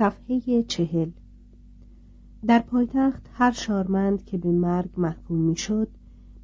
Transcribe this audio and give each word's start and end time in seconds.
صفحه 0.00 0.62
چهل. 0.62 1.10
در 2.46 2.58
پایتخت 2.58 3.30
هر 3.32 3.50
شارمند 3.50 4.24
که 4.24 4.38
به 4.38 4.48
مرگ 4.48 4.90
محکوم 4.96 5.38
می‌شد 5.38 5.88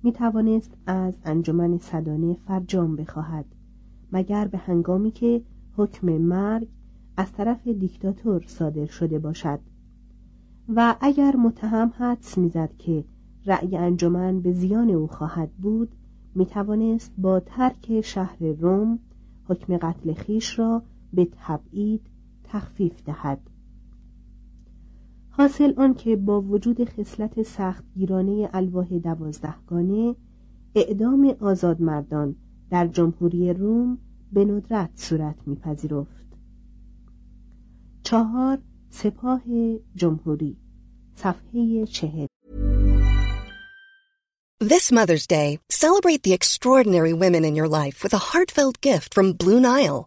می 0.03 0.13
توانست 0.13 0.77
از 0.87 1.15
انجمن 1.25 1.79
صدانه 1.79 2.35
فرجام 2.35 2.97
بخواهد 2.97 3.45
مگر 4.13 4.49
به 4.49 4.59
هنگامی 4.59 5.11
که 5.11 5.43
حکم 5.77 6.13
مرگ 6.13 6.69
از 7.17 7.33
طرف 7.33 7.69
دیکتاتور 7.69 8.45
صادر 8.47 8.87
شده 8.87 9.19
باشد. 9.19 9.61
و 10.69 10.97
اگر 11.01 11.37
متهم 11.37 11.93
حدس 11.99 12.39
می‌زد 12.39 12.71
که 12.79 13.05
رأی 13.47 13.77
انجمن 13.77 14.41
به 14.41 14.53
زیان 14.53 14.91
او 14.91 15.07
خواهد 15.07 15.51
بود 15.53 15.89
می 16.35 16.47
توانست 16.47 17.13
با 17.19 17.41
ترک 17.41 18.01
شهر 18.01 18.45
روم 18.45 18.99
حکم 19.49 19.77
قتل 19.77 20.13
خیش 20.13 20.59
را 20.59 20.83
به 21.13 21.29
تبعید 21.47 22.16
تخفیف 22.49 23.03
دهد. 23.05 23.41
حاصل 25.31 25.75
آن 25.77 25.95
که 25.95 26.17
با 26.17 26.41
وجود 26.41 26.85
خصلت 26.85 27.43
سختگیرانه 27.43 28.51
الواح 28.53 28.99
دوازدهگانه 28.99 30.15
اعدام 30.75 31.37
آزادمردان 31.41 32.37
در 32.71 32.87
جمهوری 32.87 33.53
روم 33.53 33.99
به 34.33 34.45
ندرت 34.45 34.91
صورت 34.95 35.37
میپذیرفت. 35.47 36.27
چهار 38.03 38.59
سپاه 38.91 39.43
جمهوری 39.95 40.57
صفحه 41.15 41.87
چهل. 41.87 42.27
This 44.61 44.91
Mother's 44.91 45.27
Day, 45.27 45.59
celebrate 45.69 46.23
the 46.23 46.33
extraordinary 46.33 47.13
women 47.13 47.45
in 47.45 47.55
your 47.55 47.69
life 47.69 48.03
with 48.03 48.15
a 48.15 48.25
heartfelt 48.31 48.81
gift 48.81 49.13
from 49.13 49.35
Blue 49.35 49.61
Nile. 49.61 50.07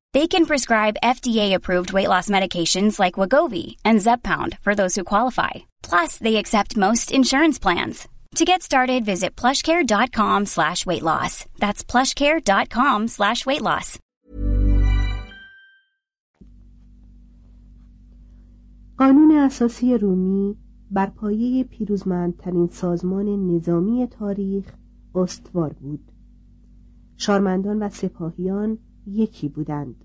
They 0.12 0.28
can 0.28 0.46
prescribe 0.46 1.02
FDA-approved 1.02 1.92
weight 1.92 2.08
loss 2.08 2.28
medications 2.28 3.00
like 3.00 3.18
Wagovi 3.20 3.76
and 3.84 3.98
Zepbound 3.98 4.56
for 4.60 4.74
those 4.76 4.94
who 4.94 5.02
qualify. 5.12 5.66
Plus, 5.82 6.18
they 6.18 6.36
accept 6.36 6.76
most 6.76 7.10
insurance 7.10 7.58
plans. 7.58 8.06
To 8.36 8.44
get 8.44 8.62
started, 8.62 9.04
visit 9.04 9.34
plushcare.com 9.34 10.46
slash 10.46 10.84
weight 10.84 11.02
loss. 11.02 11.46
That's 11.58 11.82
plushcare.com 11.82 13.08
slash 13.08 13.46
weight 13.46 13.62
loss. 13.62 13.98
قانون 18.98 19.30
اساسی 19.36 19.98
رومی 19.98 20.56
بر 20.90 21.06
پایه 21.06 21.64
پیروزمندترین 21.64 22.68
سازمان 22.68 23.26
نظامی 23.26 24.06
تاریخ 24.06 24.72
استوار 25.14 25.72
بود 25.72 26.12
شارمندان 27.16 27.82
و 27.82 27.88
سپاهیان 27.88 28.78
یکی 29.07 29.49
بودند. 29.49 29.95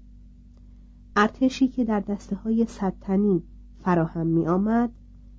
ارتشی 1.17 1.69
که 1.69 1.85
در 1.85 2.01
دسته 2.01 2.37
های 2.37 2.67
ستنی 2.69 3.43
فراهم 3.83 4.27
می 4.27 4.47
آمد 4.47 4.91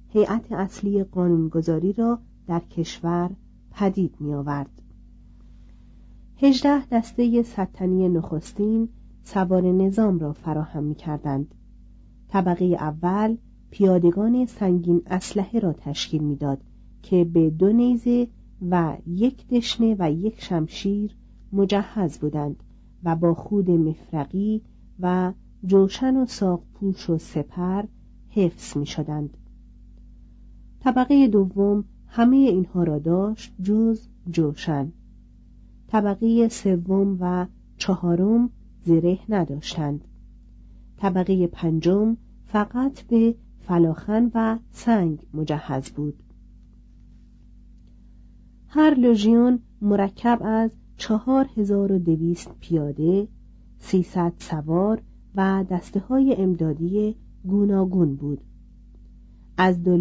هیئت 0.09 0.51
اصلی 0.51 1.03
قانونگذاری 1.03 1.94
را 1.94 2.19
در 2.47 2.59
کشور 2.59 3.29
پدید 3.72 4.16
می 4.19 4.34
آورد 4.34 4.81
هجده 6.38 6.85
دسته 6.85 7.44
ستنی 7.44 8.09
نخستین 8.09 8.90
سوار 9.23 9.62
نظام 9.62 10.19
را 10.19 10.34
فراهم 10.34 10.84
می 10.84 10.95
کردند 10.95 11.56
طبقه 12.28 12.66
اول 12.66 13.38
پیادگان 13.69 14.45
سنگین 14.45 15.01
اسلحه 15.06 15.59
را 15.59 15.74
تشکیل 15.74 16.24
می‌داد 16.24 16.62
که 17.01 17.24
به 17.24 17.50
دو 17.50 17.72
نیزه 17.72 18.28
و 18.69 18.97
یک 19.07 19.47
دشنه 19.47 19.95
و 20.00 20.12
یک 20.12 20.41
شمشیر 20.41 21.16
مجهز 21.53 22.18
بودند. 22.18 22.63
و 23.03 23.15
با 23.15 23.33
خود 23.33 23.71
مفرقی 23.71 24.61
و 24.99 25.33
جوشن 25.65 26.17
و 26.17 26.25
ساقپوش 26.25 27.09
و 27.09 27.17
سپر 27.17 27.85
حفظ 28.29 28.77
می 28.77 28.85
شدند. 28.85 29.38
طبقه 30.79 31.27
دوم 31.27 31.83
همه 32.07 32.35
اینها 32.35 32.83
را 32.83 32.99
داشت 32.99 33.53
جز 33.61 34.07
جوشن. 34.31 34.91
طبقه 35.88 36.49
سوم 36.49 37.17
و 37.19 37.45
چهارم 37.77 38.49
زره 38.85 39.19
نداشتند. 39.29 40.03
طبقه 40.97 41.47
پنجم 41.47 42.17
فقط 42.45 43.01
به 43.01 43.35
فلاخن 43.59 44.31
و 44.33 44.59
سنگ 44.71 45.19
مجهز 45.33 45.89
بود. 45.89 46.23
هر 48.67 48.93
لژیون 48.93 49.59
مرکب 49.81 50.41
از 50.45 50.71
چهار 50.97 51.49
هزار 51.57 51.91
و 51.91 51.99
دویست 51.99 52.51
پیاده 52.59 53.27
سیصد 53.79 54.33
سوار 54.39 55.01
و 55.35 55.65
دسته 55.69 55.99
های 55.99 56.35
امدادی 56.35 57.15
گوناگون 57.47 58.15
بود 58.15 58.41
از 59.57 59.83
دو 59.83 59.97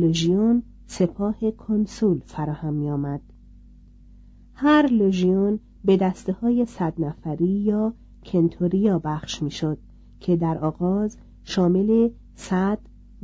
سپاه 0.86 1.50
کنسول 1.50 2.20
فراهم 2.24 2.74
می 2.74 2.90
آمد. 2.90 3.20
هر 4.54 4.86
لژیون 4.86 5.58
به 5.84 5.96
دسته 5.96 6.32
های 6.32 6.66
صد 6.66 6.94
نفری 6.98 7.48
یا 7.48 7.94
کنتوریا 8.24 8.98
بخش 8.98 9.42
می 9.42 9.50
شد 9.50 9.78
که 10.20 10.36
در 10.36 10.58
آغاز 10.58 11.16
شامل 11.44 12.10
صد 12.34 12.78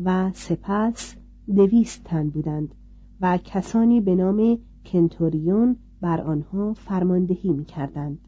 و 0.04 0.30
سپس 0.34 1.14
دویست 1.56 2.04
تن 2.04 2.28
بودند 2.28 2.74
و 3.20 3.38
کسانی 3.44 4.00
به 4.00 4.14
نام 4.14 4.58
کنتوریون 4.84 5.76
بر 6.02 6.20
آنها 6.20 6.74
فرماندهی 6.74 7.50
می 7.52 7.64
کردند. 7.64 8.18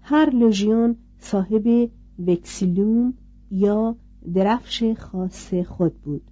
هر 0.00 0.30
لژیون 0.30 0.96
صاحب 1.18 1.90
وکسیلوم 2.26 3.14
یا 3.50 3.96
درفش 4.34 4.94
خاص 4.98 5.54
خود 5.54 5.94
بود 5.94 6.22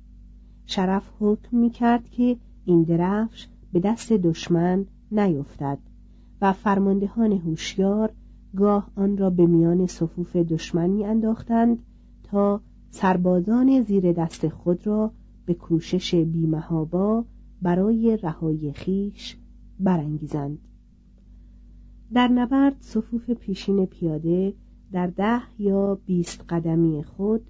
شرف 0.67 1.11
حکم 1.21 1.57
می 1.57 1.71
کرد 1.71 2.09
که 2.11 2.37
این 2.65 2.83
درفش 2.83 3.49
به 3.73 3.81
دست 3.81 4.13
دشمن 4.13 4.87
نیفتد 5.13 5.79
و 6.41 6.53
فرماندهان 6.53 7.33
هوشیار 7.33 8.13
گاه 8.57 8.91
آن 8.97 9.17
را 9.17 9.31
به 9.31 9.47
میان 9.47 9.87
صفوف 9.87 10.37
دشمن 10.37 10.91
می 10.91 11.05
انداختند 11.05 11.79
تا 12.23 12.61
سربازان 12.91 13.81
زیر 13.81 14.13
دست 14.13 14.49
خود 14.49 14.87
را 14.87 15.13
به 15.47 15.55
کوشش 15.55 16.15
بیمهابا 16.15 17.25
برای 17.63 18.17
رهای 18.17 18.73
خیش 18.73 19.37
برانگیزند. 19.81 20.59
در 22.13 22.29
نبرد 22.29 22.77
صفوف 22.81 23.31
پیشین 23.31 23.87
پیاده 23.87 24.55
در 24.93 25.07
ده 25.07 25.43
یا 25.59 25.99
بیست 26.07 26.45
قدمی 26.49 27.03
خود 27.03 27.43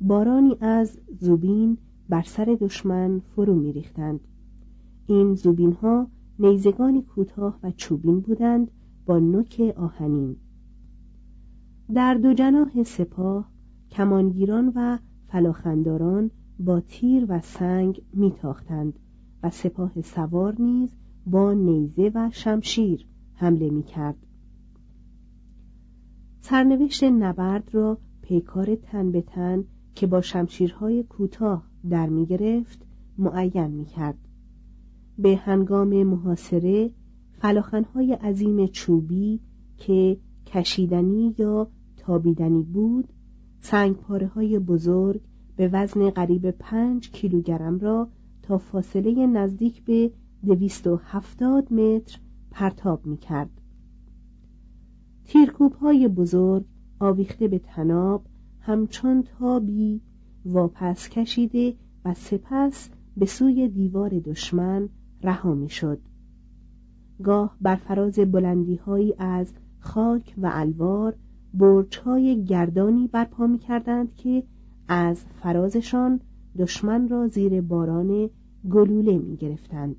بارانی 0.00 0.56
از 0.60 0.98
زوبین 1.20 1.78
بر 2.08 2.22
سر 2.22 2.56
دشمن 2.60 3.18
فرو 3.18 3.54
میریختند. 3.54 4.20
این 5.06 5.34
زوبین 5.34 5.72
ها 5.72 6.06
نیزگانی 6.38 7.02
کوتاه 7.02 7.58
و 7.62 7.70
چوبین 7.70 8.20
بودند 8.20 8.70
با 9.06 9.18
نوک 9.18 9.74
آهنین. 9.76 10.36
در 11.94 12.14
دو 12.14 12.32
جناح 12.32 12.82
سپاه 12.82 13.50
کمانگیران 13.90 14.72
و 14.74 14.98
فلاخنداران 15.28 16.30
با 16.58 16.80
تیر 16.80 17.26
و 17.28 17.40
سنگ 17.40 18.02
میتاختند. 18.14 18.98
و 19.42 19.50
سپاه 19.50 20.00
سوار 20.00 20.54
نیز 20.58 20.90
با 21.26 21.52
نیزه 21.52 22.12
و 22.14 22.30
شمشیر 22.32 23.06
حمله 23.34 23.70
می‌کرد. 23.70 24.16
سرنوشت 26.40 27.04
نبرد 27.04 27.74
را 27.74 27.98
پیکار 28.22 28.74
تن 28.74 29.12
به 29.12 29.22
تن 29.22 29.64
که 29.94 30.06
با 30.06 30.20
شمشیرهای 30.20 31.02
کوتاه 31.02 31.66
در 31.90 32.08
می‌گرفت 32.08 32.86
معین 33.18 33.66
می‌کرد. 33.66 34.18
به 35.18 35.36
هنگام 35.36 36.02
محاصره 36.02 36.90
فلاخنهای 37.32 38.12
عظیم 38.12 38.66
چوبی 38.66 39.40
که 39.76 40.20
کشیدنی 40.46 41.34
یا 41.38 41.70
تابیدنی 41.96 42.62
بود 42.62 43.08
سنگ 43.60 43.96
پاره 43.96 44.26
های 44.26 44.58
بزرگ 44.58 45.20
به 45.56 45.68
وزن 45.72 46.10
قریب 46.10 46.50
پنج 46.50 47.10
کیلوگرم 47.10 47.78
را 47.78 48.08
تا 48.48 48.58
فاصله 48.58 49.26
نزدیک 49.26 49.84
به 49.84 50.10
دویست 50.46 50.86
و 50.86 50.96
هفتاد 50.96 51.72
متر 51.72 52.18
پرتاب 52.50 53.06
می 53.06 53.16
کرد. 53.16 53.50
تیرکوب 55.24 55.72
های 55.72 56.08
بزرگ 56.08 56.64
آویخته 57.00 57.48
به 57.48 57.58
تناب 57.58 58.26
همچون 58.60 59.22
تابی 59.22 60.00
واپس 60.44 61.08
کشیده 61.08 61.74
و 62.04 62.14
سپس 62.14 62.90
به 63.16 63.26
سوی 63.26 63.68
دیوار 63.68 64.10
دشمن 64.10 64.88
رها 65.22 65.54
می 65.54 65.68
شد. 65.68 66.00
گاه 67.22 67.56
بر 67.60 67.76
فراز 67.76 68.18
بلندی 68.18 68.80
از 69.18 69.52
خاک 69.78 70.34
و 70.38 70.50
الوار 70.52 71.14
برچ 71.54 71.96
های 71.96 72.44
گردانی 72.44 73.08
برپا 73.08 73.46
می 73.46 73.58
کردند 73.58 74.14
که 74.14 74.42
از 74.88 75.24
فرازشان 75.42 76.20
دشمن 76.58 77.08
را 77.08 77.28
زیر 77.28 77.60
باران 77.60 78.30
گلوله 78.70 79.18
می 79.18 79.36
گرفتند. 79.36 79.96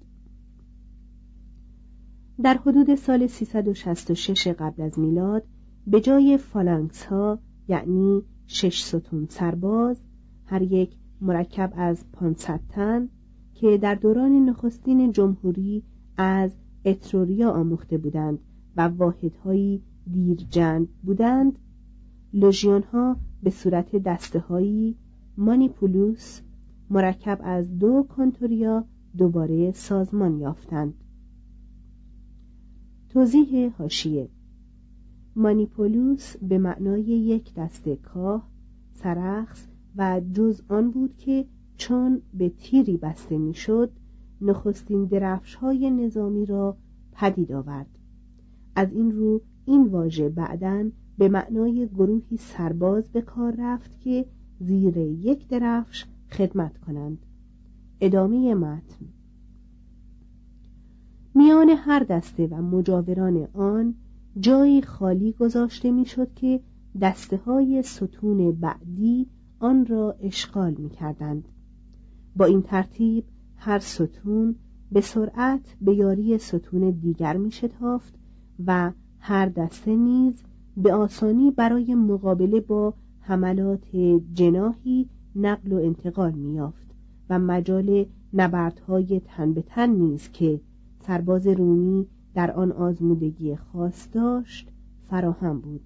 در 2.43 2.57
حدود 2.57 2.95
سال 2.95 3.27
366 3.27 4.47
قبل 4.47 4.81
از 4.81 4.99
میلاد 4.99 5.43
به 5.87 6.01
جای 6.01 6.37
فالانکس 6.37 7.05
ها 7.05 7.39
یعنی 7.67 8.23
شش 8.47 8.83
ستون 8.83 9.25
سرباز 9.29 10.01
هر 10.45 10.61
یک 10.61 10.95
مرکب 11.21 11.73
از 11.75 12.05
500 12.13 12.59
تن 12.69 13.09
که 13.53 13.77
در 13.77 13.95
دوران 13.95 14.45
نخستین 14.45 15.11
جمهوری 15.11 15.83
از 16.17 16.55
اتروریا 16.85 17.51
آموخته 17.51 17.97
بودند 17.97 18.39
و 18.75 18.81
واحدهایی 18.81 19.83
دیرجند 20.11 20.87
بودند 21.03 21.59
لژیون 22.33 22.83
ها 22.83 23.17
به 23.43 23.49
صورت 23.49 23.95
دسته 23.95 24.39
هایی 24.39 24.97
مانیپولوس 25.37 26.41
مرکب 26.89 27.39
از 27.43 27.77
دو 27.77 28.05
کنتوریا 28.09 28.85
دوباره 29.17 29.71
سازمان 29.71 30.39
یافتند. 30.39 30.93
توضیح 33.09 33.71
هاشیه 33.77 34.29
مانیپولوس 35.35 36.37
به 36.37 36.57
معنای 36.57 37.03
یک 37.03 37.53
دسته 37.53 37.95
کاه 37.95 38.49
سرخس 38.93 39.67
و 39.95 40.21
جز 40.33 40.61
آن 40.69 40.91
بود 40.91 41.17
که 41.17 41.45
چون 41.77 42.21
به 42.33 42.49
تیری 42.49 42.97
بسته 42.97 43.37
می‌شد 43.37 43.91
نخستین 44.41 45.05
درفش 45.05 45.55
های 45.55 45.91
نظامی 45.91 46.45
را 46.45 46.77
پدید 47.11 47.51
آورد. 47.51 47.99
از 48.75 48.93
این 48.93 49.11
رو 49.11 49.41
این 49.65 49.87
واژه 49.87 50.29
بعدا 50.29 50.89
به 51.17 51.29
معنای 51.29 51.87
گروهی 51.87 52.37
سرباز 52.37 53.09
به 53.09 53.21
کار 53.21 53.55
رفت 53.57 53.99
که 53.99 54.25
زیر 54.59 54.97
یک 54.97 55.47
درفش 55.47 56.05
خدمت 56.31 56.77
کنند 56.77 57.25
ادامه 58.01 58.55
متن 58.55 59.05
میان 61.35 61.69
هر 61.69 61.99
دسته 62.03 62.47
و 62.47 62.61
مجاوران 62.61 63.47
آن 63.53 63.95
جایی 64.39 64.81
خالی 64.81 65.31
گذاشته 65.31 65.91
می‌شد 65.91 66.33
که 66.33 66.59
دسته 67.01 67.37
های 67.37 67.83
ستون 67.83 68.51
بعدی 68.51 69.27
آن 69.59 69.85
را 69.85 70.15
اشغال 70.21 70.73
می 70.73 70.89
کردند. 70.89 71.47
با 72.35 72.45
این 72.45 72.61
ترتیب 72.61 73.23
هر 73.55 73.79
ستون 73.79 74.55
به 74.91 75.01
سرعت 75.01 75.75
به 75.81 75.95
یاری 75.95 76.37
ستون 76.37 76.91
دیگر 76.91 77.37
می 77.37 77.51
شتافت 77.51 78.13
و 78.65 78.91
هر 79.19 79.45
دسته 79.45 79.95
نیز 79.95 80.43
به 80.77 80.93
آسانی 80.93 81.51
برای 81.51 81.95
مقابله 81.95 82.59
با 82.59 82.93
حملات 83.19 83.95
جناهی 84.33 85.09
نقل 85.35 85.73
و 85.73 85.75
انتقال 85.75 86.31
میافت 86.31 86.87
و 87.29 87.39
مجال 87.39 88.05
نبردهای 88.33 89.21
تن 89.25 89.53
به 89.53 89.61
تن 89.61 89.89
نیز 89.89 90.31
که 90.31 90.61
سرباز 90.99 91.47
رومی 91.47 92.07
در 92.33 92.51
آن 92.51 92.71
آزمودگی 92.71 93.55
خاص 93.55 94.07
داشت 94.11 94.71
فراهم 95.09 95.59
بود. 95.59 95.81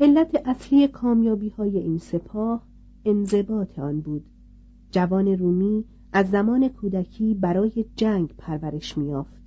علت 0.00 0.42
اصلی 0.44 0.88
کامیابی 0.88 1.48
های 1.48 1.78
این 1.78 1.98
سپاه 1.98 2.66
انضباط 3.04 3.78
آن 3.78 4.00
بود. 4.00 4.24
جوان 4.90 5.28
رومی 5.28 5.84
از 6.12 6.30
زمان 6.30 6.68
کودکی 6.68 7.34
برای 7.34 7.84
جنگ 7.96 8.34
پرورش 8.38 8.98
میافت 8.98 9.42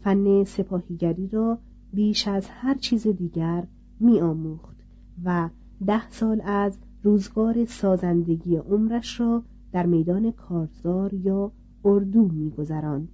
فن 0.00 0.44
سپاهیگری 0.44 1.28
را 1.28 1.58
بیش 1.92 2.28
از 2.28 2.46
هر 2.48 2.74
چیز 2.74 3.06
دیگر 3.06 3.66
میآموخت 4.00 4.76
و 5.24 5.48
ده 5.86 6.10
سال 6.10 6.40
از 6.40 6.78
روزگار 7.02 7.64
سازندگی 7.64 8.56
عمرش 8.56 9.20
را 9.20 9.42
در 9.72 9.86
میدان 9.86 10.30
کارزار 10.30 11.14
یا 11.14 11.52
اردو 11.84 12.28
میگذراند. 12.28 13.08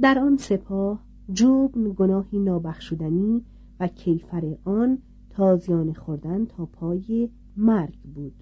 در 0.00 0.18
آن 0.18 0.36
سپاه 0.36 1.04
جبن 1.32 1.92
گناهی 1.96 2.38
نابخشودنی 2.38 3.42
و 3.80 3.88
کیفر 3.88 4.56
آن 4.64 4.98
تازیان 5.30 5.92
خوردن 5.92 6.44
تا 6.44 6.66
پای 6.66 7.28
مرگ 7.56 7.98
بود. 8.14 8.34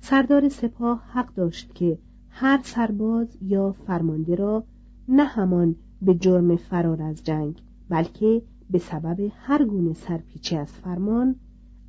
سردار 0.00 0.48
سپاه 0.48 1.02
حق 1.12 1.34
داشت 1.34 1.74
که 1.74 1.98
هر 2.28 2.60
سرباز 2.62 3.38
یا 3.42 3.72
فرمانده 3.72 4.34
را 4.34 4.64
نه 5.08 5.24
همان 5.24 5.76
به 6.02 6.14
جرم 6.14 6.56
فرار 6.56 7.02
از 7.02 7.24
جنگ 7.24 7.62
بلکه 7.88 8.42
به 8.70 8.78
سبب 8.78 9.30
هر 9.34 9.64
گونه 9.64 9.92
سرپیچی 9.92 10.56
از 10.56 10.72
فرمان 10.72 11.36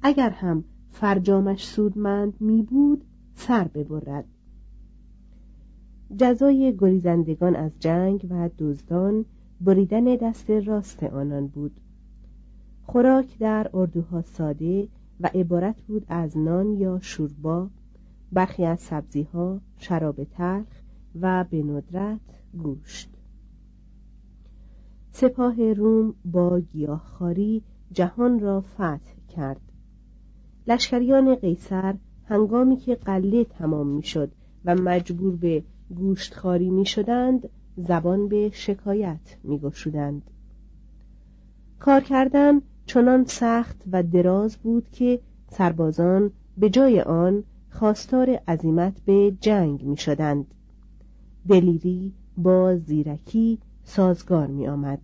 اگر 0.02 0.30
هم 0.30 0.64
فرجامش 0.90 1.68
سودمند 1.68 2.42
می 2.42 2.62
بود 2.62 3.06
سر 3.36 3.64
ببرد. 3.64 4.26
جزای 6.18 6.76
گریزندگان 6.78 7.56
از 7.56 7.72
جنگ 7.80 8.28
و 8.30 8.50
دزدان 8.58 9.26
بریدن 9.62 10.04
دست 10.04 10.50
راست 10.50 11.04
آنان 11.04 11.48
بود. 11.48 11.80
خوراک 12.86 13.38
در 13.38 13.70
اردوها 13.74 14.22
ساده 14.22 14.88
و 15.20 15.30
عبارت 15.34 15.82
بود 15.82 16.06
از 16.08 16.38
نان 16.38 16.74
یا 16.74 17.00
شوربا 17.02 17.70
برخی 18.32 18.66
از 18.66 18.80
سبزیها 18.80 19.62
شراب 19.78 20.24
تلخ 20.24 20.68
و 21.22 21.46
به 21.50 21.64
ندرت 21.64 22.20
گوشت. 22.64 23.19
سپاه 25.22 25.74
روم 25.74 26.14
با 26.26 26.60
گیاهخواری 26.60 27.64
جهان 27.92 28.40
را 28.40 28.62
فتح 28.62 29.14
کرد 29.36 29.62
لشکریان 30.68 31.36
قیصر 31.36 31.96
هنگامی 32.26 32.78
که 32.78 32.96
قله 32.96 33.44
تمام 33.44 33.88
می‌شد 33.88 34.32
و 34.66 34.76
مجبور 34.76 35.36
به 35.36 35.64
گوشتخاری 35.96 36.70
می 36.70 36.86
شدند 36.86 37.50
زبان 37.78 38.28
به 38.28 38.50
شکایت 38.54 39.38
می 39.44 39.60
گشودند. 39.60 40.22
کار 41.80 42.02
کردن 42.02 42.62
چنان 42.86 43.26
سخت 43.26 43.84
و 43.92 44.04
دراز 44.04 44.58
بود 44.58 44.90
که 44.90 45.20
سربازان 45.50 46.32
به 46.58 46.70
جای 46.70 47.02
آن 47.02 47.44
خواستار 47.70 48.30
عزیمت 48.48 49.02
به 49.06 49.34
جنگ 49.42 49.84
می 49.84 49.98
شدند. 49.98 50.46
دلیری 51.50 52.14
با 52.38 52.76
زیرکی 52.76 53.60
سازگار 53.90 54.48
می 54.48 54.68
آمد. 54.68 55.02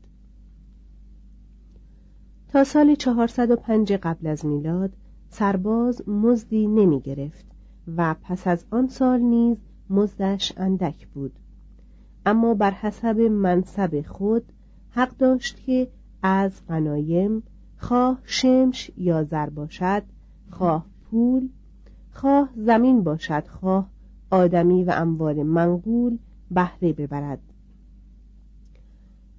تا 2.48 2.64
سال 2.64 2.96
405 2.96 3.94
قبل 3.94 4.28
از 4.28 4.46
میلاد 4.46 4.94
سرباز 5.30 6.10
مزدی 6.10 6.68
نمی 6.68 7.02
گرفت 7.02 7.46
و 7.98 8.16
پس 8.22 8.48
از 8.48 8.66
آن 8.72 8.88
سال 8.88 9.20
نیز 9.20 9.58
مزدش 9.90 10.54
اندک 10.58 11.08
بود 11.08 11.40
اما 12.26 12.54
بر 12.54 12.72
حسب 12.72 13.20
منصب 13.20 14.02
خود 14.08 14.44
حق 14.90 15.18
داشت 15.18 15.64
که 15.66 15.88
از 16.24 16.62
غنایم 16.68 17.44
خواه 17.78 18.20
شمش 18.24 18.92
یا 18.98 19.24
زر 19.24 19.50
باشد 19.50 20.04
خواه 20.50 20.86
پول 21.04 21.50
خواه 22.12 22.50
زمین 22.56 23.04
باشد 23.04 23.48
خواه 23.48 23.90
آدمی 24.32 24.84
و 24.84 24.92
اموال 24.96 25.44
منقول 25.44 26.18
بهره 26.52 26.94
ببرد 26.94 27.55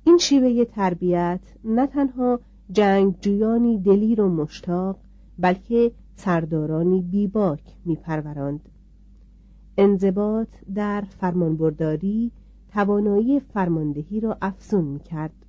این 0.06 0.18
شیوه 0.18 0.64
تربیت 0.64 1.40
نه 1.64 1.86
تنها 1.86 2.40
جنگجویانی 2.72 3.78
دلیر 3.78 4.20
و 4.20 4.28
مشتاق 4.28 4.98
بلکه 5.38 5.92
سردارانی 6.16 7.02
بیباک 7.02 7.60
میپروراند 7.84 8.60
انضباط 9.78 10.48
در 10.75 11.00
فرمانبرداری 11.00 12.32
توانایی 12.72 13.40
فرماندهی 13.40 14.20
را 14.20 14.38
افزون 14.42 14.84
می‌کرد. 14.84 15.46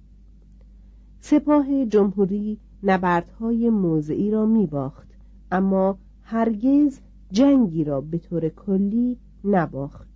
سپاه 1.19 1.85
جمهوری 1.85 2.57
نبردهای 2.83 3.69
موضعی 3.69 4.31
را 4.31 4.45
میباخت 4.45 5.07
اما 5.51 5.97
هرگز 6.21 6.99
جنگی 7.31 7.83
را 7.83 8.01
به 8.01 8.17
طور 8.17 8.49
کلی 8.49 9.17
نباخت. 9.43 10.06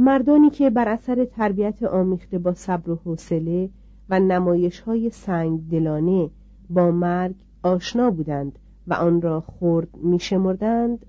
مردانی 0.00 0.50
که 0.50 0.70
بر 0.70 0.88
اثر 0.88 1.24
تربیت 1.24 1.82
آمیخته 1.82 2.38
با 2.38 2.54
صبر 2.54 2.90
و 2.90 2.96
حوصله 3.04 3.70
و 4.10 4.20
نمایش 4.20 4.80
های 4.80 5.10
سنگ 5.10 5.68
دلانه 5.70 6.30
با 6.70 6.90
مرگ 6.90 7.34
آشنا 7.62 8.10
بودند 8.10 8.58
و 8.86 8.94
آن 8.94 9.22
را 9.22 9.40
خرد 9.40 9.96
میشمردند 9.96 11.06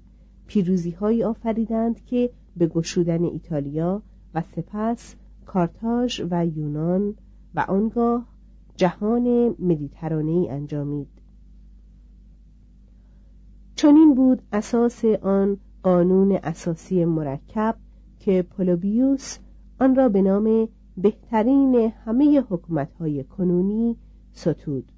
پیروزی 0.48 0.92
هایی 0.92 1.24
آفریدند 1.24 2.06
که 2.06 2.30
به 2.58 2.68
گشودن 2.68 3.24
ایتالیا 3.24 4.02
و 4.36 4.44
سپس 4.56 5.16
کارتاژ 5.46 6.22
و 6.32 6.46
یونان 6.46 7.16
و 7.56 7.60
آنگاه 7.60 8.26
جهان 8.76 9.56
مدیترانه 9.60 10.32
ای 10.32 10.50
انجامید. 10.50 11.08
چنین 13.76 14.16
بود 14.16 14.42
اساس 14.54 15.06
آن 15.06 15.58
قانون 15.84 16.32
اساسی 16.44 17.06
مرکب 17.06 17.76
که 18.20 18.42
پولوبیوس 18.42 19.38
آن 19.80 19.96
را 19.96 20.10
به 20.10 20.22
نام 20.22 20.68
بهترین 20.98 21.76
همه 22.06 22.40
حکومت‌های 22.40 23.24
کنونی 23.24 23.96
ستود. 24.32 24.92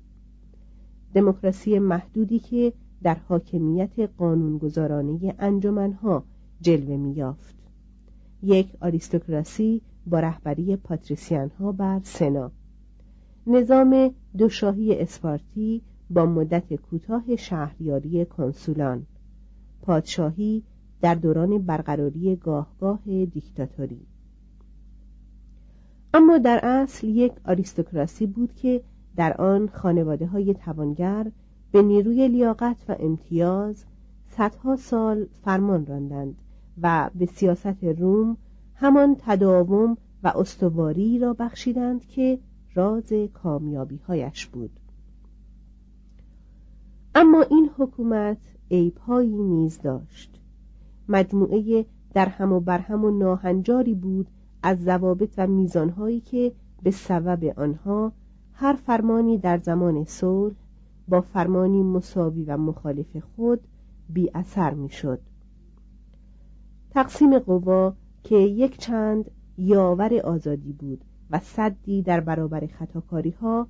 دموکراسی 1.14 1.80
محدودی 1.80 2.40
که 2.40 2.74
در 3.04 3.18
حاکمیت 3.30 4.00
قانونگذارانه 4.00 5.36
انجمنها 5.40 6.24
جلوه 6.62 6.98
می‌یافت. 6.98 7.56
یک 8.44 8.68
آریستوکراسی 8.82 9.82
با 10.08 10.20
رهبری 10.20 10.76
پاتریسیانها 10.76 11.72
بر 11.72 12.00
سنا. 12.04 12.52
نظام 13.48 14.12
دوشاهی 14.38 15.00
اسپارتی 15.00 15.82
با 16.10 16.26
مدت 16.26 16.74
کوتاه 16.74 17.36
شهریاری 17.36 18.26
کنسولان. 18.26 19.06
پادشاهی 19.82 20.64
در 21.02 21.16
دوران 21.16 21.58
برقراری 21.58 22.36
گاهگاه 22.36 23.26
دیکتاتوری. 23.26 24.02
اما 26.14 26.38
در 26.38 26.60
اصل 26.64 27.08
یک 27.08 27.32
آریستوکراسی 27.46 28.26
بود 28.26 28.54
که 28.54 28.82
در 29.16 29.42
آن 29.42 29.68
خانواده 29.68 30.28
های 30.28 30.54
توانگر 30.54 31.32
به 31.72 31.82
نیروی 31.82 32.28
لیاقت 32.28 32.78
و 32.90 32.96
امتیاز 33.00 33.86
صدها 34.30 34.76
سال 34.76 35.26
فرمان 35.44 35.86
راندند 35.86 36.36
و 36.82 37.10
به 37.16 37.26
سیاست 37.26 37.84
روم 37.84 38.38
همان 38.76 39.16
تداوم 39.20 39.98
و 40.24 40.28
استواری 40.28 41.20
را 41.20 41.34
بخشیدند 41.34 42.06
که 42.06 42.40
راز 42.76 43.14
کامیابی 43.34 44.00
هایش 44.08 44.46
بود. 44.46 44.80
اما 47.16 47.42
این 47.42 47.70
حکومت 47.78 48.38
عیبهایی 48.72 49.38
نیز 49.38 49.82
داشت. 49.82 50.41
مجموعه 51.12 51.86
در 52.14 52.26
هم 52.26 52.54
و 52.54 52.60
برهم 52.60 53.06
و 53.06 53.12
ناهنجاری 53.12 53.94
بود 53.94 54.28
از 54.64 54.84
ضوابط 54.84 55.34
و 55.38 55.48
میزانهایی 55.48 56.20
که 56.20 56.52
به 56.84 56.92
سبب 56.92 57.60
آنها 57.60 58.12
هر 58.54 58.74
فرمانی 58.74 59.38
در 59.38 59.58
زمان 59.58 60.04
صلح 60.04 60.56
با 61.08 61.22
فرمانی 61.22 61.84
مساوی 61.84 62.44
و 62.44 62.58
مخالف 62.58 63.18
خود 63.36 63.60
بی 64.10 64.32
اثر 64.34 64.74
می 64.74 64.90
شد. 64.90 65.20
تقسیم 66.92 67.40
قوا 67.40 67.94
که 68.24 68.36
یک 68.36 68.78
چند 68.78 69.32
یاور 69.58 70.20
آزادی 70.24 70.74
بود 70.74 71.02
و 71.32 71.40
صدی 71.40 72.02
در 72.02 72.20
برابر 72.20 72.68
خطاکاری 72.68 73.32
ها 73.32 73.68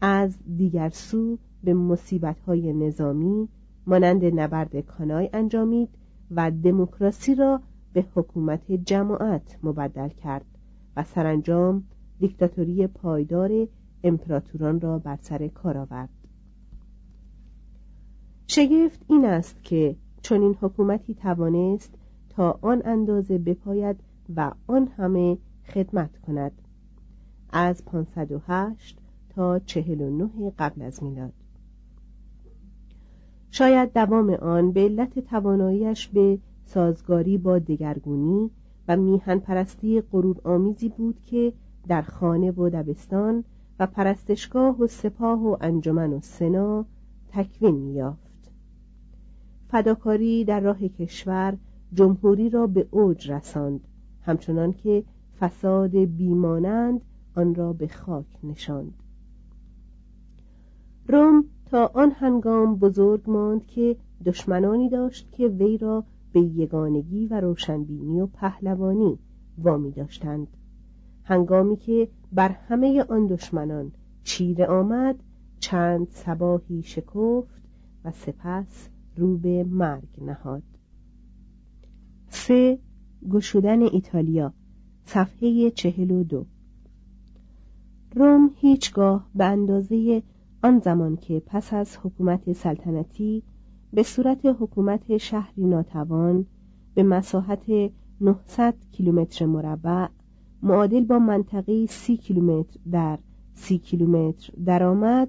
از 0.00 0.38
دیگر 0.56 0.88
سو 0.88 1.38
به 1.64 1.74
مصیبت 1.74 2.40
های 2.40 2.72
نظامی 2.72 3.48
مانند 3.86 4.40
نبرد 4.40 4.80
کانای 4.80 5.30
انجامید 5.32 5.88
و 6.30 6.50
دموکراسی 6.50 7.34
را 7.34 7.60
به 7.92 8.06
حکومت 8.14 8.72
جماعت 8.72 9.58
مبدل 9.62 10.08
کرد 10.08 10.44
و 10.96 11.04
سرانجام 11.04 11.84
دیکتاتوری 12.18 12.86
پایدار 12.86 13.68
امپراتوران 14.04 14.80
را 14.80 14.98
بر 14.98 15.18
سر 15.20 15.48
کار 15.48 15.78
آورد. 15.78 16.08
شگفت 18.46 19.02
این 19.08 19.24
است 19.24 19.64
که 19.64 19.96
چنین 20.22 20.56
حکومتی 20.60 21.14
توانست 21.14 21.94
تا 22.28 22.58
آن 22.62 22.82
اندازه 22.84 23.38
بپاید 23.38 23.96
و 24.36 24.52
آن 24.66 24.86
همه 24.86 25.38
خدمت 25.64 26.18
کند. 26.18 26.52
از 27.50 27.84
508 27.84 28.98
تا 29.28 29.58
49 29.58 30.30
قبل 30.58 30.82
از 30.82 31.02
میلاد. 31.02 31.32
شاید 33.50 33.92
دوام 33.92 34.30
آن 34.30 34.72
به 34.72 34.80
علت 34.80 35.18
تواناییش 35.18 36.08
به 36.08 36.38
سازگاری 36.64 37.38
با 37.38 37.58
دگرگونی 37.58 38.50
و 38.88 38.96
میهن 38.96 39.38
پرستی 39.38 40.00
غرور 40.00 40.40
آمیزی 40.44 40.88
بود 40.88 41.20
که 41.20 41.52
در 41.88 42.02
خانه 42.02 42.50
و 42.50 42.70
دبستان 42.70 43.44
و 43.78 43.86
پرستشگاه 43.86 44.80
و 44.80 44.86
سپاه 44.86 45.46
و 45.46 45.56
انجمن 45.60 46.12
و 46.12 46.20
سنا 46.20 46.84
تکوین 47.32 47.74
میافت 47.74 48.50
فداکاری 49.68 50.44
در 50.44 50.60
راه 50.60 50.88
کشور 50.88 51.56
جمهوری 51.92 52.50
را 52.50 52.66
به 52.66 52.86
اوج 52.90 53.30
رساند 53.30 53.80
همچنان 54.22 54.72
که 54.72 55.04
فساد 55.40 55.96
بیمانند 55.96 57.00
آن 57.36 57.54
را 57.54 57.72
به 57.72 57.88
خاک 57.88 58.26
نشاند. 58.44 58.94
روم 61.08 61.44
تا 61.70 61.90
آن 61.94 62.10
هنگام 62.10 62.76
بزرگ 62.76 63.30
ماند 63.30 63.66
که 63.66 63.96
دشمنانی 64.24 64.88
داشت 64.88 65.32
که 65.32 65.48
وی 65.48 65.78
را 65.78 66.04
به 66.32 66.40
یگانگی 66.40 67.26
و 67.26 67.40
روشنبینی 67.40 68.20
و 68.20 68.26
پهلوانی 68.26 69.18
وامی 69.58 69.90
داشتند. 69.90 70.48
هنگامی 71.24 71.76
که 71.76 72.08
بر 72.32 72.48
همه 72.48 73.04
آن 73.08 73.26
دشمنان 73.26 73.92
چیره 74.24 74.66
آمد 74.66 75.16
چند 75.60 76.08
سباهی 76.10 76.82
شکفت 76.82 77.62
و 78.04 78.10
سپس 78.10 78.88
رو 79.16 79.38
به 79.38 79.64
مرگ 79.64 80.08
نهاد. 80.20 80.62
سه 82.28 82.78
گشودن 83.30 83.82
ایتالیا 83.82 84.52
صفحه 85.04 85.70
چهل 85.70 86.10
و 86.10 86.24
دو. 86.24 86.46
روم 88.14 88.50
هیچگاه 88.56 89.30
به 89.34 89.44
اندازه 89.44 90.22
آن 90.62 90.78
زمان 90.78 91.16
که 91.16 91.42
پس 91.46 91.74
از 91.74 91.96
حکومت 92.02 92.52
سلطنتی 92.52 93.42
به 93.92 94.02
صورت 94.02 94.46
حکومت 94.46 95.16
شهری 95.16 95.64
ناتوان 95.64 96.46
به 96.94 97.02
مساحت 97.02 97.90
900 98.20 98.74
کیلومتر 98.92 99.46
مربع 99.46 100.06
معادل 100.62 101.04
با 101.04 101.18
منطقه 101.18 101.86
سی 101.86 102.16
کیلومتر 102.16 102.78
در 102.90 103.18
سی 103.54 103.78
کیلومتر 103.78 104.52
درآمد 104.66 105.28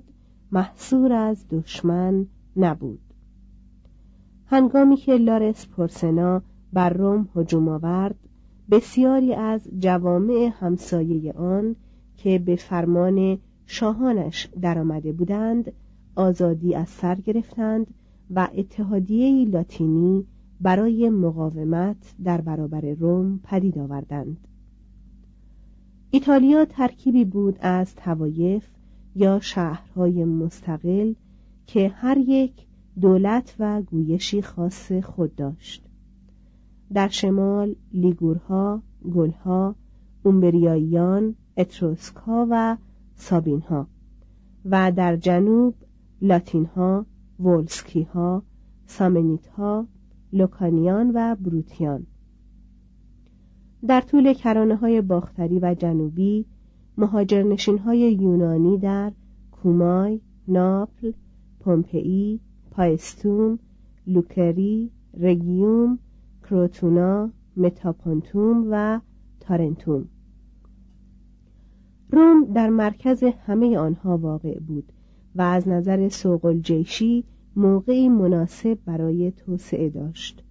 محصور 0.51 1.13
از 1.13 1.45
دشمن 1.49 2.25
نبود. 2.55 2.99
هنگامی 4.45 4.95
که 4.95 5.15
لارس 5.15 5.67
پرسنا 5.67 6.41
بر 6.73 6.89
روم 6.89 7.29
هجوم 7.35 7.67
آورد 7.69 8.15
بسیاری 8.71 9.33
از 9.33 9.67
جوامع 9.79 10.51
همسایه 10.59 11.33
آن 11.33 11.75
که 12.17 12.39
به 12.39 12.55
فرمان 12.55 13.37
شاهانش 13.73 14.47
درآمده 14.61 15.11
بودند 15.11 15.71
آزادی 16.15 16.75
از 16.75 16.89
سر 16.89 17.15
گرفتند 17.15 17.87
و 18.31 18.47
اتحادیه 18.55 19.45
لاتینی 19.45 20.25
برای 20.61 21.09
مقاومت 21.09 22.15
در 22.23 22.41
برابر 22.41 22.81
روم 22.81 23.39
پدید 23.43 23.77
آوردند. 23.77 24.37
ایتالیا 26.11 26.65
ترکیبی 26.65 27.25
بود 27.25 27.57
از 27.61 27.95
توایف 27.95 28.67
یا 29.15 29.39
شهرهای 29.39 30.25
مستقل 30.25 31.13
که 31.67 31.89
هر 31.95 32.17
یک 32.17 32.53
دولت 33.01 33.55
و 33.59 33.81
گویشی 33.81 34.41
خاص 34.41 34.91
خود 34.91 35.35
داشت. 35.35 35.83
در 36.93 37.07
شمال 37.07 37.75
لیگورها، 37.93 38.81
گلها، 39.13 39.75
اومبریاییان، 40.23 41.35
اتروسکا 41.57 42.47
و 42.49 42.77
سابینها 43.21 43.87
و 44.65 44.91
در 44.91 45.15
جنوب 45.15 45.75
لاتینها، 46.21 47.05
ولسکیها، 47.39 48.43
سامنیتها، 48.85 49.87
لوکانیان 50.33 51.11
و 51.15 51.35
بروتیان. 51.35 52.05
در 53.87 54.01
طول 54.01 54.33
کرانه 54.33 54.75
های 54.75 55.01
باختری 55.01 55.59
و 55.59 55.75
جنوبی 55.79 56.45
مهاجرنشین 56.97 57.77
های 57.77 57.99
یونانی 58.13 58.77
در 58.77 59.11
کومای، 59.51 60.19
ناپل، 60.47 61.11
پومپئی، 61.59 62.39
پایستوم، 62.71 63.59
لوکری، 64.07 64.91
رگیوم، 65.19 65.99
کروتونا، 66.43 67.29
متاپونتوم 67.57 68.67
و 68.71 68.99
تارنتوم. 69.39 70.07
روم 72.11 72.45
در 72.53 72.69
مرکز 72.69 73.23
همه 73.23 73.77
آنها 73.77 74.17
واقع 74.17 74.59
بود 74.59 74.91
و 75.35 75.41
از 75.41 75.67
نظر 75.67 76.09
سوق 76.09 76.45
الجیشی 76.45 77.23
موقعی 77.55 78.09
مناسب 78.09 78.77
برای 78.85 79.31
توسعه 79.31 79.89
داشت 79.89 80.43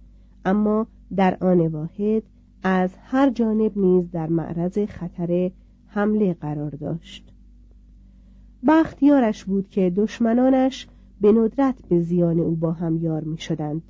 اما 0.45 0.87
در 1.15 1.37
آن 1.41 1.67
واحد 1.67 2.23
از 2.63 2.91
هر 3.03 3.29
جانب 3.29 3.77
نیز 3.77 4.11
در 4.11 4.27
معرض 4.27 4.79
خطر 4.79 5.51
حمله 5.87 6.33
قرار 6.33 6.69
داشت 6.69 7.31
بختیارش 8.67 9.45
بود 9.45 9.69
که 9.69 9.89
دشمنانش 9.89 10.87
به 11.21 11.31
ندرت 11.31 11.75
به 11.89 12.01
زیان 12.01 12.39
او 12.39 12.55
با 12.55 12.71
هم 12.71 12.97
یار 12.97 13.23
می 13.23 13.37
شدند. 13.37 13.81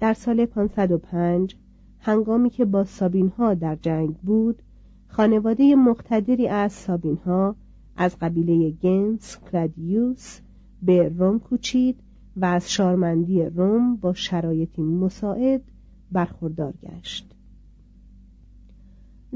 در 0.00 0.14
سال 0.14 0.46
505 0.46 1.56
هنگامی 1.98 2.50
که 2.50 2.64
با 2.64 2.84
سابین 2.84 3.28
ها 3.28 3.54
در 3.54 3.76
جنگ 3.76 4.16
بود 4.16 4.62
خانواده 5.08 5.74
مقتدری 5.74 6.48
از 6.48 6.72
سابین 6.72 7.16
ها 7.16 7.56
از 7.96 8.16
قبیله 8.20 8.70
گنس 8.70 9.38
کلادیوس 9.38 10.40
به 10.82 11.08
روم 11.08 11.38
کوچید 11.38 11.96
و 12.36 12.44
از 12.44 12.72
شارمندی 12.72 13.42
روم 13.42 13.96
با 13.96 14.12
شرایطی 14.12 14.82
مساعد 14.82 15.62
برخوردار 16.12 16.74
گشت. 16.82 17.34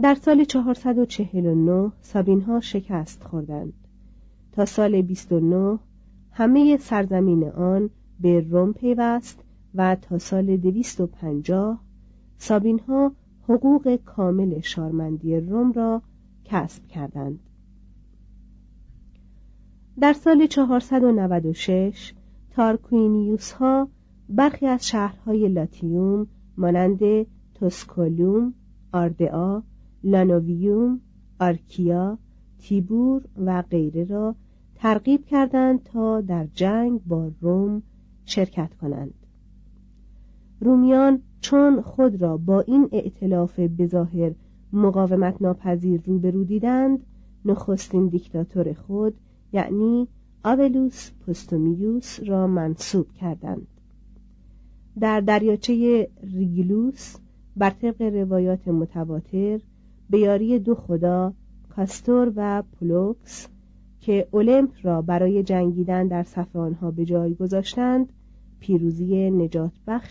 در 0.02 0.14
سال 0.14 0.44
449 0.44 1.92
سابین 2.00 2.40
ها 2.40 2.60
شکست 2.60 3.22
خوردند. 3.22 3.72
تا 4.52 4.64
سال 4.64 5.02
29 5.02 5.78
همه 6.32 6.76
سرزمین 6.76 7.44
آن 7.44 7.90
به 8.20 8.40
روم 8.40 8.72
پیوست 8.72 9.38
و 9.74 9.96
تا 10.02 10.18
سال 10.18 10.56
250 10.56 11.80
سابین 12.38 12.78
ها 12.78 13.12
حقوق 13.50 13.96
کامل 13.96 14.60
شارمندی 14.60 15.36
روم 15.36 15.72
را 15.72 16.02
کسب 16.44 16.86
کردند. 16.86 17.40
در 20.00 20.12
سال 20.12 20.46
496 20.46 22.14
تارکوینیوس 22.50 23.52
ها 23.52 23.88
برخی 24.28 24.66
از 24.66 24.88
شهرهای 24.88 25.48
لاتیوم 25.48 26.26
مانند 26.56 27.26
توسکولوم، 27.54 28.54
آردعا، 28.92 29.62
لانوویوم، 30.04 31.00
آرکیا، 31.40 32.18
تیبور 32.58 33.24
و 33.36 33.62
غیره 33.62 34.04
را 34.04 34.34
ترغیب 34.74 35.24
کردند 35.24 35.82
تا 35.82 36.20
در 36.20 36.46
جنگ 36.54 37.04
با 37.04 37.30
روم 37.40 37.82
شرکت 38.24 38.74
کنند. 38.74 39.14
رومیان 40.60 41.22
چون 41.40 41.80
خود 41.80 42.22
را 42.22 42.36
با 42.36 42.60
این 42.60 42.88
ائتلاف 42.92 43.58
بظاهر 43.58 44.32
مقاومت 44.72 45.42
ناپذیر 45.42 46.00
روبرو 46.06 46.44
دیدند 46.44 47.06
نخستین 47.44 48.06
دیکتاتور 48.06 48.72
خود 48.72 49.14
یعنی 49.52 50.08
آولوس 50.44 51.10
پستومیوس 51.26 52.20
را 52.26 52.46
منصوب 52.46 53.12
کردند. 53.12 53.66
در 55.00 55.20
دریاچه 55.20 56.08
ریگلوس 56.22 57.16
بر 57.56 57.70
طبق 57.70 58.02
روایات 58.02 58.68
متواتر 58.68 59.60
به 60.10 60.18
یاری 60.18 60.58
دو 60.58 60.74
خدا 60.74 61.32
کاستور 61.68 62.32
و 62.36 62.62
پولوکس 62.62 63.48
که 64.00 64.28
اولمپ 64.30 64.70
را 64.82 65.02
برای 65.02 65.42
جنگیدن 65.42 66.08
در 66.08 66.22
صف 66.22 66.56
آنها 66.56 66.90
به 66.90 67.04
جای 67.04 67.34
گذاشتند 67.34 68.12
پیروزی 68.60 69.30
نجات 69.30 69.72
بخش 69.86 70.10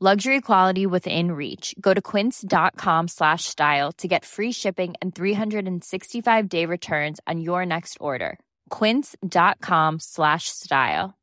Luxury 0.00 0.40
quality 0.40 0.84
within 0.86 1.30
reach. 1.30 1.76
Go 1.80 1.94
to 1.94 2.00
quince.com 2.00 3.08
slash 3.08 3.44
style 3.44 3.92
to 3.98 4.08
get 4.08 4.24
free 4.24 4.50
shipping 4.52 4.94
and 5.00 5.14
365 5.14 6.48
day 6.48 6.66
returns 6.66 7.20
on 7.26 7.40
your 7.40 7.64
next 7.64 7.98
order. 8.00 8.38
quince.com 8.68 10.00
slash 10.00 10.48
style. 10.48 11.14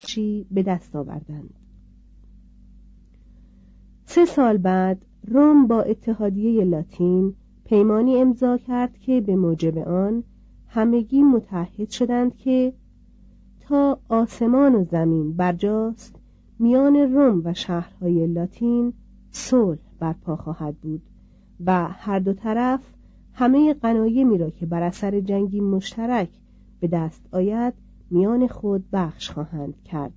چی 0.00 0.46
به 0.50 0.62
دست 0.62 0.96
آوردند 0.96 1.54
سه 4.06 4.24
سال 4.24 4.56
بعد 4.58 5.04
روم 5.28 5.66
با 5.66 5.82
اتحادیه 5.82 6.64
لاتین 6.64 7.34
پیمانی 7.64 8.16
امضا 8.16 8.58
کرد 8.58 8.98
که 8.98 9.20
به 9.20 9.36
موجب 9.36 9.78
آن 9.78 10.24
همگی 10.66 11.22
متحد 11.22 11.90
شدند 11.90 12.36
که 12.36 12.72
آسمان 14.09 14.75
و 14.75 14.83
زمین 14.83 15.33
برجاست 15.33 16.15
میان 16.59 16.95
روم 16.95 17.41
و 17.45 17.53
شهرهای 17.53 18.27
لاتین 18.27 18.93
صلح 19.31 19.79
برپا 19.99 20.35
خواهد 20.35 20.75
بود 20.75 21.01
و 21.65 21.87
هر 21.87 22.19
دو 22.19 22.33
طرف 22.33 22.79
همه 23.33 23.73
قنایمی 23.73 24.37
را 24.37 24.49
که 24.49 24.65
بر 24.65 24.83
اثر 24.83 25.19
جنگی 25.19 25.59
مشترک 25.59 26.29
به 26.79 26.87
دست 26.87 27.21
آید 27.31 27.73
میان 28.11 28.47
خود 28.47 28.85
بخش 28.93 29.29
خواهند 29.29 29.83
کرد. 29.83 30.13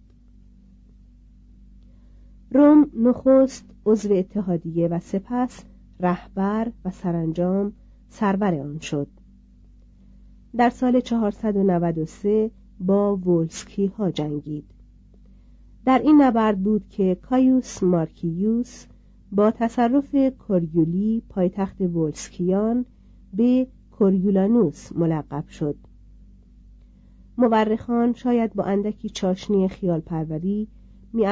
روم 2.51 2.91
نخست 2.95 3.71
عضو 3.87 4.12
اتحادیه 4.12 4.88
و 4.88 4.99
سپس 4.99 5.65
رهبر 6.01 6.73
و 6.85 6.91
سرانجام 6.91 7.73
سرور 8.09 8.55
آن 8.55 8.79
شد. 8.79 9.09
در 10.57 10.71
سال 10.71 11.01
493 11.01 12.51
با 12.81 13.17
وولسکی 13.17 13.87
ها 13.87 14.11
جنگید. 14.11 14.65
در 15.85 15.99
این 15.99 16.23
نبرد 16.23 16.63
بود 16.63 16.89
که 16.89 17.15
کایوس 17.15 17.83
مارکیوس 17.83 18.87
با 19.33 19.51
تصرف 19.51 20.15
کوریولی 20.15 21.23
پایتخت 21.29 21.81
وولسکیان 21.81 22.85
به 23.35 23.67
کوریولانوس 23.91 24.93
ملقب 24.97 25.49
شد. 25.49 25.77
مورخان 27.39 28.13
شاید 28.13 28.55
با 28.55 28.65
اندکی 28.65 29.09
چاشنی 29.09 29.69
خیال 29.69 30.01
پروری 30.01 30.69
می 31.13 31.27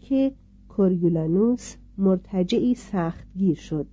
که 0.00 0.32
کوریولانوس 0.68 1.76
مرتجعی 1.98 2.74
سختگیر 2.74 3.56
شد 3.56 3.86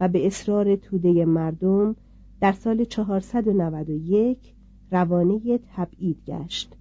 و 0.00 0.08
به 0.08 0.26
اصرار 0.26 0.76
توده 0.76 1.24
مردم 1.24 1.96
در 2.40 2.52
سال 2.52 2.84
491 2.84 4.51
روانه 4.92 5.58
تبعید 5.76 6.22
گشت. 6.26 6.76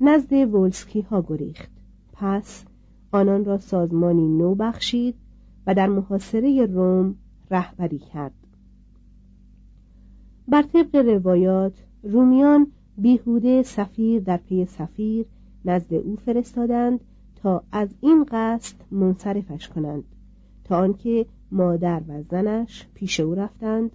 نزد 0.00 0.32
ولسکی 0.32 1.00
ها 1.00 1.22
گریخت. 1.28 1.70
پس 2.12 2.64
آنان 3.12 3.44
را 3.44 3.58
سازمانی 3.58 4.28
نو 4.28 4.54
بخشید 4.54 5.14
و 5.66 5.74
در 5.74 5.86
محاصره 5.86 6.66
روم 6.66 7.14
رهبری 7.50 7.98
کرد. 7.98 8.32
بر 10.48 10.62
طبق 10.62 10.96
روایات 10.96 11.72
رومیان 12.02 12.66
بیهوده 12.98 13.62
سفیر 13.62 14.22
در 14.22 14.36
پی 14.36 14.64
سفیر 14.64 15.26
نزد 15.64 15.94
او 15.94 16.16
فرستادند 16.16 17.00
تا 17.36 17.62
از 17.72 17.88
این 18.00 18.26
قصد 18.30 18.76
منصرفش 18.90 19.68
کنند 19.68 20.04
تا 20.64 20.78
آنکه 20.78 21.26
مادر 21.52 22.02
و 22.08 22.22
زنش 22.22 22.86
پیش 22.94 23.20
او 23.20 23.34
رفتند 23.34 23.90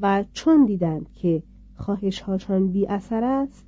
و 0.00 0.24
چون 0.32 0.66
دیدند 0.66 1.06
که 1.12 1.42
خواهشهاشان 1.76 2.72
بی 2.72 2.86
اثر 2.86 3.24
است 3.24 3.66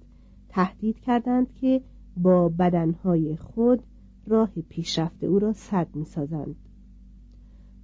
تهدید 0.49 1.01
کردند 1.01 1.55
که 1.55 1.83
با 2.17 2.49
بدنهای 2.49 3.37
خود 3.37 3.83
راه 4.27 4.51
پیشرفت 4.69 5.25
او 5.25 5.39
را 5.39 5.53
سد 5.53 5.89
می 5.95 6.05
سازند. 6.05 6.57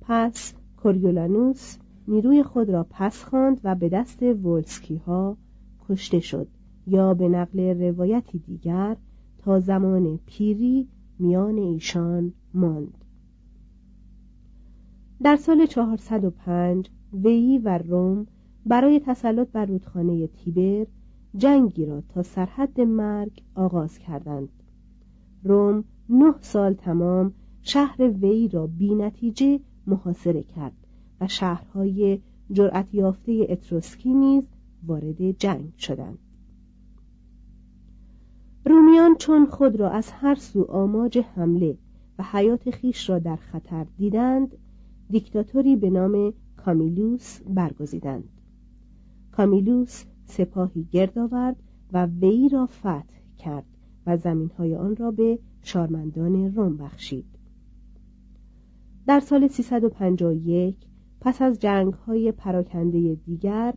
پس 0.00 0.54
کوریولانوس 0.76 1.76
نیروی 2.08 2.42
خود 2.42 2.70
را 2.70 2.86
پس 2.90 3.24
خواند 3.24 3.60
و 3.64 3.74
به 3.74 3.88
دست 3.88 4.22
ولسکی 4.22 4.96
ها 4.96 5.36
کشته 5.88 6.20
شد 6.20 6.48
یا 6.86 7.14
به 7.14 7.28
نقل 7.28 7.60
روایتی 7.60 8.38
دیگر 8.38 8.96
تا 9.38 9.60
زمان 9.60 10.18
پیری 10.26 10.88
میان 11.18 11.58
ایشان 11.58 12.32
ماند 12.54 13.04
در 15.22 15.36
سال 15.36 15.66
405 15.66 16.90
وی 17.12 17.58
و 17.58 17.78
روم 17.78 18.26
برای 18.66 19.00
تسلط 19.00 19.48
بر 19.48 19.66
رودخانه 19.66 20.26
تیبر 20.26 20.86
جنگی 21.36 21.86
را 21.86 22.00
تا 22.00 22.22
سرحد 22.22 22.80
مرگ 22.80 23.42
آغاز 23.54 23.98
کردند. 23.98 24.48
روم 25.44 25.84
نه 26.08 26.34
سال 26.40 26.74
تمام 26.74 27.32
شهر 27.62 28.02
وی 28.02 28.48
را 28.48 28.66
بی 28.66 28.94
نتیجه 28.94 29.60
محاصره 29.86 30.42
کرد 30.42 30.76
و 31.20 31.28
شهرهای 31.28 32.20
جرأت 32.52 32.94
یافته 32.94 33.46
اتروسکی 33.48 34.14
نیز 34.14 34.44
وارد 34.86 35.30
جنگ 35.30 35.72
شدند. 35.78 36.18
رومیان 38.64 39.14
چون 39.14 39.46
خود 39.46 39.76
را 39.76 39.90
از 39.90 40.10
هر 40.10 40.34
سو 40.34 40.64
آماج 40.64 41.18
حمله 41.18 41.78
و 42.18 42.22
حیات 42.32 42.70
خیش 42.70 43.10
را 43.10 43.18
در 43.18 43.36
خطر 43.36 43.86
دیدند 43.98 44.56
دیکتاتوری 45.10 45.76
به 45.76 45.90
نام 45.90 46.32
کامیلوس 46.56 47.40
برگزیدند. 47.40 48.28
کامیلوس 49.32 50.04
سپاهی 50.24 50.88
گرد 50.90 51.18
آورد 51.18 51.56
و 51.92 52.06
وی 52.06 52.48
را 52.48 52.66
فتح 52.66 53.04
کرد 53.38 53.66
و 54.06 54.16
زمینهای 54.16 54.76
آن 54.76 54.96
را 54.96 55.10
به 55.10 55.38
شارمندان 55.62 56.54
روم 56.54 56.76
بخشید. 56.76 57.24
در 59.06 59.20
سال 59.20 59.48
351 59.48 60.76
پس 61.20 61.42
از 61.42 61.58
جنگ 61.58 61.92
های 61.92 62.32
پراکنده 62.32 63.14
دیگر 63.14 63.74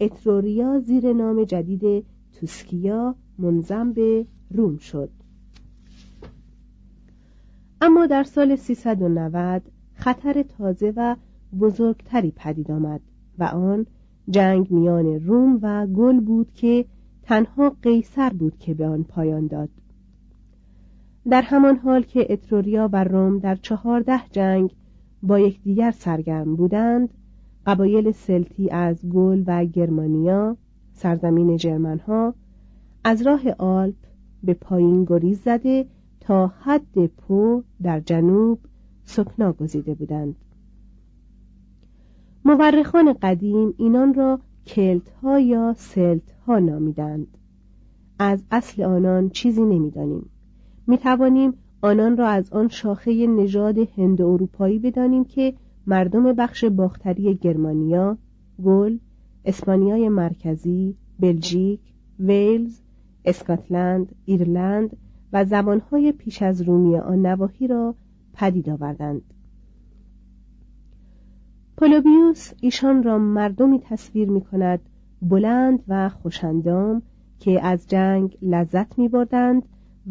اتروریا 0.00 0.80
زیر 0.80 1.12
نام 1.12 1.44
جدید 1.44 2.06
توسکیا 2.32 3.14
منظم 3.38 3.92
به 3.92 4.26
روم 4.50 4.76
شد. 4.76 5.10
اما 7.80 8.06
در 8.06 8.22
سال 8.22 8.56
390 8.56 9.62
خطر 9.94 10.42
تازه 10.42 10.92
و 10.96 11.16
بزرگتری 11.60 12.32
پدید 12.36 12.70
آمد 12.70 13.00
و 13.38 13.44
آن 13.44 13.86
جنگ 14.30 14.70
میان 14.70 15.06
روم 15.06 15.58
و 15.62 15.86
گل 15.86 16.20
بود 16.20 16.52
که 16.54 16.84
تنها 17.22 17.76
قیصر 17.82 18.30
بود 18.30 18.58
که 18.58 18.74
به 18.74 18.86
آن 18.86 19.04
پایان 19.04 19.46
داد. 19.46 19.68
در 21.30 21.42
همان 21.42 21.76
حال 21.76 22.02
که 22.02 22.26
اتروریا 22.30 22.88
و 22.92 23.04
روم 23.04 23.38
در 23.38 23.54
چهارده 23.54 24.20
جنگ 24.32 24.70
با 25.22 25.38
یکدیگر 25.38 25.90
سرگرم 25.90 26.56
بودند 26.56 27.08
قبایل 27.66 28.10
سلتی 28.10 28.70
از 28.70 29.08
گل 29.08 29.44
و 29.46 29.64
گرمانیا 29.64 30.56
سرزمین 30.92 31.56
جرمنها 31.56 32.34
از 33.04 33.22
راه 33.22 33.40
آلپ 33.58 33.94
به 34.44 34.54
پایین 34.54 35.04
گریز 35.04 35.40
زده 35.40 35.86
تا 36.20 36.46
حد 36.46 37.06
پو 37.06 37.62
در 37.82 38.00
جنوب 38.00 38.58
سکنا 39.04 39.52
گزیده 39.52 39.94
بودند. 39.94 40.36
مورخان 42.44 43.12
قدیم 43.12 43.74
اینان 43.76 44.14
را 44.14 44.40
کلت 44.66 45.10
ها 45.10 45.40
یا 45.40 45.74
سلت 45.78 46.32
ها 46.46 46.58
نامیدند 46.58 47.26
از 48.18 48.44
اصل 48.50 48.82
آنان 48.82 49.30
چیزی 49.30 49.62
نمی‌دانیم 49.62 50.30
می 50.86 50.98
توانیم 50.98 51.54
آنان 51.82 52.16
را 52.16 52.28
از 52.28 52.52
آن 52.52 52.68
شاخه 52.68 53.26
نژاد 53.26 53.78
هند 53.78 54.22
اروپایی 54.22 54.78
بدانیم 54.78 55.24
که 55.24 55.54
مردم 55.86 56.32
بخش 56.32 56.64
باختری 56.64 57.34
گرمانیا، 57.34 58.18
گل، 58.64 58.98
اسپانیای 59.44 60.08
مرکزی، 60.08 60.96
بلژیک، 61.20 61.80
ویلز، 62.18 62.80
اسکاتلند، 63.24 64.14
ایرلند 64.24 64.96
و 65.32 65.44
زبانهای 65.44 66.12
پیش 66.12 66.42
از 66.42 66.62
رومی 66.62 66.96
آن 66.96 67.26
نواحی 67.26 67.66
را 67.66 67.94
پدید 68.32 68.70
آوردند. 68.70 69.22
پولوبیوس 71.76 72.52
ایشان 72.60 73.02
را 73.02 73.18
مردمی 73.18 73.78
تصویر 73.78 74.30
می 74.30 74.40
کند 74.40 74.80
بلند 75.22 75.82
و 75.88 76.08
خوشندام 76.08 77.02
که 77.38 77.64
از 77.64 77.88
جنگ 77.88 78.38
لذت 78.42 78.98
می 78.98 79.08
بردند 79.08 79.62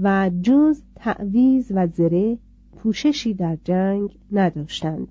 و 0.02 0.32
جز 0.42 0.82
تعویز 0.96 1.72
و 1.76 1.88
زره 1.88 2.38
پوششی 2.76 3.34
در 3.34 3.58
جنگ 3.64 4.18
نداشتند. 4.32 5.08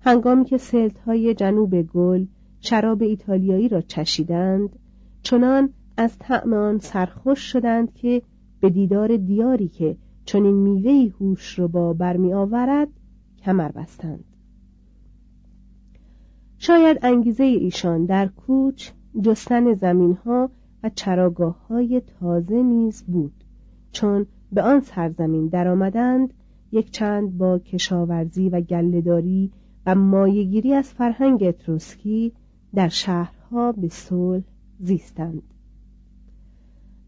هنگامی 0.00 0.44
که 0.44 0.58
سلت 0.58 0.98
های 0.98 1.34
جنوب 1.34 1.82
گل 1.82 2.26
شراب 2.60 3.02
ایتالیایی 3.02 3.68
را 3.68 3.80
چشیدند 3.80 4.78
چنان 5.22 5.70
از 5.96 6.18
طعم 6.18 6.52
آن 6.52 6.78
سرخوش 6.78 7.38
شدند 7.38 7.94
که 7.94 8.22
به 8.60 8.70
دیدار 8.70 9.16
دیاری 9.16 9.68
که 9.68 9.96
چنین 10.24 10.54
میوهی 10.54 11.08
هوش 11.20 11.58
رو 11.58 11.68
با 11.68 11.92
برمی 11.92 12.32
آورد 12.32 12.88
کمر 13.44 13.68
بستند. 13.68 14.24
شاید 16.62 16.98
انگیزه 17.02 17.44
ایشان 17.44 18.04
در 18.04 18.26
کوچ 18.26 18.90
جستن 19.22 19.74
زمین 19.74 20.12
ها 20.12 20.50
و 20.82 20.90
چراگاه 20.94 21.66
های 21.68 22.02
تازه 22.20 22.62
نیز 22.62 23.02
بود. 23.02 23.44
چون 23.92 24.26
به 24.52 24.62
آن 24.62 24.80
سرزمین 24.80 25.46
درآمدند 25.46 26.34
یک 26.72 26.90
چند 26.90 27.38
با 27.38 27.58
کشاورزی 27.58 28.48
و 28.48 28.60
گلهداری 28.60 29.52
و 29.86 29.94
مایگیری 29.94 30.74
از 30.74 30.88
فرهنگ 30.88 31.42
اتروسکی 31.42 32.32
در 32.74 32.88
شهرها 32.88 33.72
به 33.72 33.88
صلح 33.88 34.44
زیستند. 34.80 35.42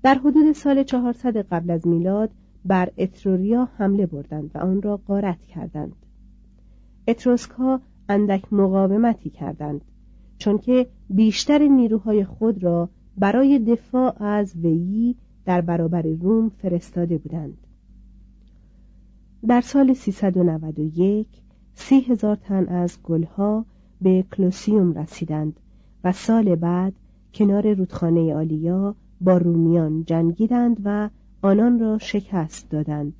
در 0.02 0.14
حدود 0.14 0.52
سال 0.52 0.82
400 0.82 1.36
قبل 1.36 1.70
از 1.70 1.86
میلاد 1.86 2.30
بر 2.64 2.88
اتروریا 2.98 3.68
حمله 3.76 4.06
بردند 4.06 4.50
و 4.54 4.58
آن 4.58 4.82
را 4.82 4.96
غارت 4.96 5.42
کردند. 5.42 5.96
اتروسک 7.08 7.50
ها 7.50 7.80
اندک 8.12 8.52
مقاومتی 8.52 9.30
کردند 9.30 9.80
چون 10.38 10.58
که 10.58 10.86
بیشتر 11.10 11.68
نیروهای 11.68 12.24
خود 12.24 12.64
را 12.64 12.88
برای 13.16 13.58
دفاع 13.58 14.22
از 14.22 14.56
ویی 14.56 15.16
در 15.44 15.60
برابر 15.60 16.02
روم 16.02 16.48
فرستاده 16.48 17.18
بودند. 17.18 17.56
در 19.48 19.60
سال 19.60 19.92
391 19.92 21.26
سی 21.74 22.00
هزار 22.00 22.36
تن 22.36 22.66
از 22.66 22.98
گلها 23.02 23.64
به 24.00 24.24
کلوسیوم 24.36 24.92
رسیدند 24.92 25.60
و 26.04 26.12
سال 26.12 26.54
بعد 26.54 26.92
کنار 27.34 27.74
رودخانه 27.74 28.34
آلیا 28.34 28.94
با 29.20 29.36
رومیان 29.36 30.04
جنگیدند 30.04 30.80
و 30.84 31.10
آنان 31.42 31.78
را 31.78 31.98
شکست 31.98 32.70
دادند. 32.70 33.12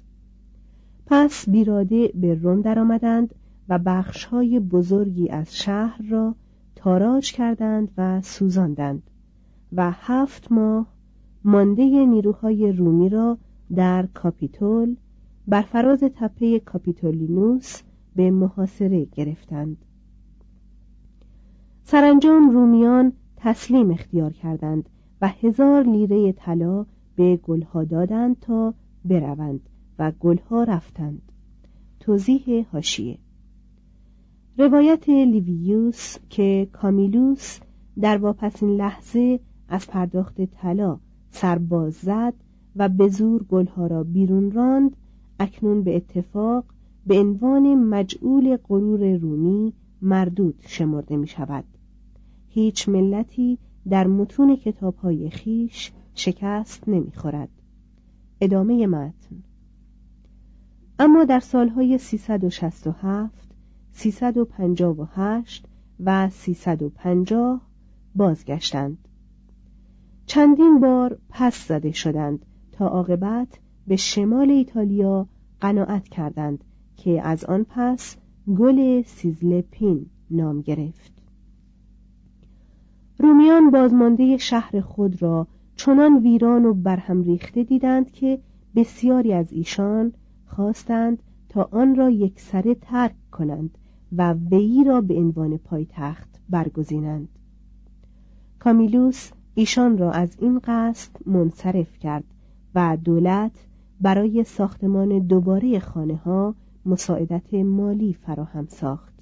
پس 1.06 1.48
بی 1.48 1.72
رادع 1.72 2.08
به 2.14 2.34
روم 2.34 2.60
درآمدند 2.60 3.34
و 3.72 3.78
بخشهای 3.78 4.60
بزرگی 4.60 5.28
از 5.28 5.56
شهر 5.56 6.02
را 6.10 6.34
تاراج 6.76 7.32
کردند 7.32 7.92
و 7.98 8.20
سوزاندند 8.22 9.02
و 9.72 9.90
هفت 9.90 10.52
ماه 10.52 10.86
مانده 11.44 11.82
نیروهای 12.06 12.72
رومی 12.72 13.08
را 13.08 13.38
در 13.74 14.06
کاپیتول 14.06 14.96
بر 15.48 15.62
فراز 15.62 16.00
تپه 16.00 16.58
کاپیتولینوس 16.58 17.82
به 18.16 18.30
محاصره 18.30 19.04
گرفتند. 19.04 19.76
سرانجام 21.82 22.50
رومیان 22.50 23.12
تسلیم 23.36 23.90
اختیار 23.90 24.32
کردند 24.32 24.88
و 25.20 25.28
هزار 25.28 25.82
لیره 25.82 26.32
طلا 26.32 26.86
به 27.16 27.36
گلها 27.36 27.84
دادند 27.84 28.40
تا 28.40 28.74
بروند 29.04 29.60
و 29.98 30.12
گلها 30.20 30.64
رفتند. 30.64 31.22
توضیح 32.00 32.66
هاشیه 32.72 33.18
روایت 34.58 35.08
لیویوس 35.08 36.16
که 36.30 36.68
کامیلوس 36.72 37.58
در 38.00 38.18
واپسین 38.18 38.76
لحظه 38.76 39.40
از 39.68 39.86
پرداخت 39.86 40.40
طلا 40.44 40.98
سرباز 41.30 41.94
زد 41.94 42.34
و 42.76 42.88
به 42.88 43.08
زور 43.08 43.42
گلها 43.42 43.86
را 43.86 44.04
بیرون 44.04 44.50
راند 44.50 44.96
اکنون 45.40 45.82
به 45.82 45.96
اتفاق 45.96 46.64
به 47.06 47.20
عنوان 47.20 47.74
مجعول 47.74 48.56
غرور 48.56 49.16
رومی 49.16 49.72
مردود 50.02 50.54
شمرده 50.66 51.16
می 51.16 51.26
شود 51.26 51.64
هیچ 52.48 52.88
ملتی 52.88 53.58
در 53.88 54.06
متون 54.06 54.56
کتابهای 54.56 55.30
خیش 55.30 55.92
شکست 56.14 56.88
نمی‌خورد. 56.88 57.48
ادامه 58.40 58.86
متن 58.86 59.36
اما 60.98 61.24
در 61.24 61.40
سالهای 61.40 61.98
367 61.98 63.52
358 63.92 65.66
و 66.00 66.30
350 66.30 67.60
بازگشتند. 68.14 68.98
چندین 70.26 70.80
بار 70.80 71.18
پس 71.28 71.68
زده 71.68 71.92
شدند 71.92 72.46
تا 72.72 72.86
عاقبت 72.86 73.58
به 73.86 73.96
شمال 73.96 74.50
ایتالیا 74.50 75.26
قناعت 75.60 76.08
کردند 76.08 76.64
که 76.96 77.22
از 77.22 77.44
آن 77.44 77.66
پس 77.68 78.16
گل 78.56 79.02
سیزلپین 79.02 80.06
نام 80.30 80.60
گرفت. 80.60 81.12
رومیان 83.18 83.70
بازمانده 83.70 84.36
شهر 84.36 84.80
خود 84.80 85.22
را 85.22 85.46
چنان 85.76 86.18
ویران 86.18 86.64
و 86.64 86.74
برهم 86.74 87.22
ریخته 87.22 87.62
دیدند 87.62 88.10
که 88.10 88.38
بسیاری 88.76 89.32
از 89.32 89.52
ایشان 89.52 90.12
خواستند 90.46 91.22
تا 91.48 91.68
آن 91.72 91.94
را 91.94 92.10
یکسره 92.10 92.74
ترک 92.74 93.14
کنند. 93.30 93.78
و 94.16 94.32
وی 94.32 94.84
را 94.84 95.00
به 95.00 95.14
عنوان 95.14 95.58
پایتخت 95.58 96.40
برگزینند. 96.48 97.28
کامیلوس 98.58 99.30
ایشان 99.54 99.98
را 99.98 100.12
از 100.12 100.36
این 100.40 100.60
قصد 100.64 101.10
منصرف 101.26 101.98
کرد 101.98 102.24
و 102.74 102.98
دولت 103.04 103.66
برای 104.00 104.44
ساختمان 104.44 105.18
دوباره 105.18 105.78
خانه 105.78 106.16
ها 106.16 106.54
مساعدت 106.86 107.54
مالی 107.54 108.12
فراهم 108.12 108.66
ساخت. 108.66 109.12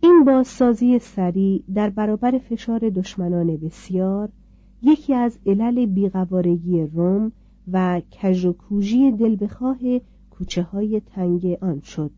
این 0.00 0.24
بازسازی 0.24 0.98
سریع 0.98 1.62
در 1.74 1.90
برابر 1.90 2.38
فشار 2.38 2.78
دشمنان 2.78 3.56
بسیار 3.56 4.28
یکی 4.82 5.14
از 5.14 5.38
علل 5.46 5.86
بیقوارگی 5.86 6.86
روم 6.86 7.32
و 7.72 8.00
کژ 8.10 8.44
و 8.44 8.52
کوژی 8.52 9.12
دل 9.12 9.36
بخواه 9.40 9.78
کوچه 10.30 10.62
های 10.62 11.00
تنگ 11.00 11.58
آن 11.60 11.80
شد. 11.80 12.10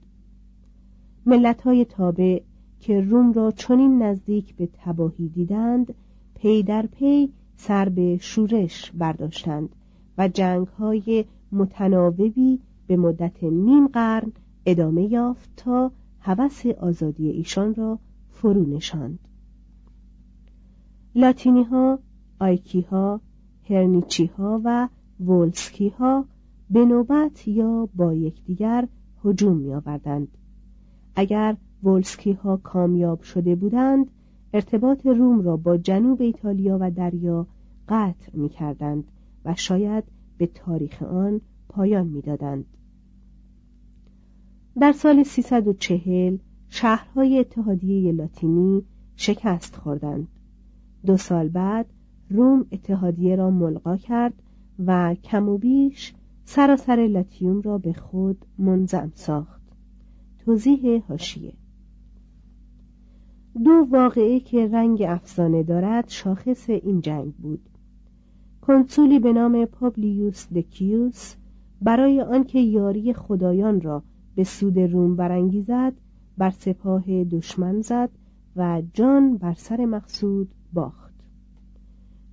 ملت 1.27 1.63
های 1.63 1.85
تابع 1.85 2.43
که 2.81 3.01
روم 3.01 3.33
را 3.33 3.51
چنین 3.51 4.03
نزدیک 4.03 4.57
به 4.57 4.69
تباهی 4.73 5.29
دیدند 5.29 5.95
پی 6.35 6.63
در 6.63 6.87
پی 6.87 7.33
سر 7.57 7.89
به 7.89 8.19
شورش 8.21 8.93
برداشتند 8.93 9.69
و 10.19 10.29
جنگ 10.29 10.67
های 10.67 11.25
متناوبی 11.53 12.61
به 12.87 12.97
مدت 12.97 13.45
نیم 13.45 13.87
قرن 13.87 14.33
ادامه 14.67 15.03
یافت 15.03 15.51
تا 15.57 15.93
هوس 16.21 16.67
آزادی 16.67 17.29
ایشان 17.29 17.75
را 17.75 17.99
فرو 18.31 18.77
نشاند. 18.77 19.19
لاتینی 21.15 21.63
ها 21.63 21.99
آیکی 22.41 22.81
ها 22.81 23.21
هرنیچی 23.71 24.27
ها 24.27 24.61
و 24.65 24.89
وولسکی 25.21 25.89
ها 25.89 26.25
به 26.71 26.85
نوبت 26.85 27.49
یا 27.49 27.89
با 27.97 28.15
یکدیگر 28.15 28.89
هجوم 29.25 29.57
می 29.57 29.75
آوردند 29.75 30.29
اگر 31.19 31.57
وولسکی 31.83 32.33
ها 32.33 32.57
کامیاب 32.57 33.23
شده 33.23 33.55
بودند 33.55 34.11
ارتباط 34.55 35.07
روم 35.07 35.41
را 35.41 35.57
با 35.57 35.77
جنوب 35.77 36.23
ایتالیا 36.23 36.79
و 36.81 36.91
دریا 36.91 37.47
قطع 37.89 38.31
می 38.35 38.49
کردند 38.49 39.05
و 39.45 39.55
شاید 39.55 40.05
به 40.39 40.47
تاریخ 40.47 41.03
آن 41.03 41.41
پایان 41.69 42.07
می 42.07 42.21
دادند. 42.21 42.65
در 44.81 44.93
سال 44.93 45.23
340 45.23 46.39
شهرهای 46.69 47.39
اتحادیه 47.39 48.13
لاتینی 48.13 48.83
شکست 49.17 49.77
خوردند. 49.77 50.29
دو 51.07 51.17
سال 51.17 51.49
بعد 51.49 51.87
روم 52.31 52.67
اتحادیه 52.73 53.37
را 53.37 53.51
ملغا 53.51 53.97
کرد 53.97 54.35
و 54.87 55.15
کم 55.15 55.49
و 55.49 55.59
بیش 55.59 56.15
سراسر 56.45 56.97
لاتیوم 57.11 57.61
را 57.61 57.79
به 57.79 57.93
خود 57.93 58.45
منظم 58.59 59.13
ساخت. 59.15 59.58
توضیح 60.49 61.03
هاشیه 61.09 61.53
دو 63.65 63.87
واقعه 63.91 64.41
که 64.41 64.69
رنگ 64.69 65.03
افسانه 65.09 65.63
دارد 65.63 66.09
شاخص 66.09 66.71
این 66.71 67.01
جنگ 67.01 67.35
بود. 67.35 67.61
کنسولی 68.61 69.19
به 69.19 69.33
نام 69.33 69.65
پابلیوس 69.65 70.53
دکیوس 70.53 71.35
برای 71.83 72.21
آنکه 72.21 72.59
یاری 72.59 73.13
خدایان 73.13 73.81
را 73.81 74.03
به 74.35 74.45
سود 74.45 74.79
روم 74.79 75.17
برانگیزد 75.17 75.93
بر 76.39 76.51
سپاه 76.51 77.25
دشمن 77.25 77.81
زد 77.81 78.11
و 78.57 78.83
جان 78.95 79.37
بر 79.37 79.55
سر 79.55 79.85
مقصود 79.85 80.49
باخت. 80.73 81.15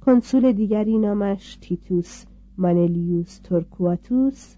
کنسول 0.06 0.52
دیگری 0.52 0.98
نامش 0.98 1.58
تیتوس 1.62 2.26
مانلیوس 2.58 3.40
تورکواتوس 3.40 4.56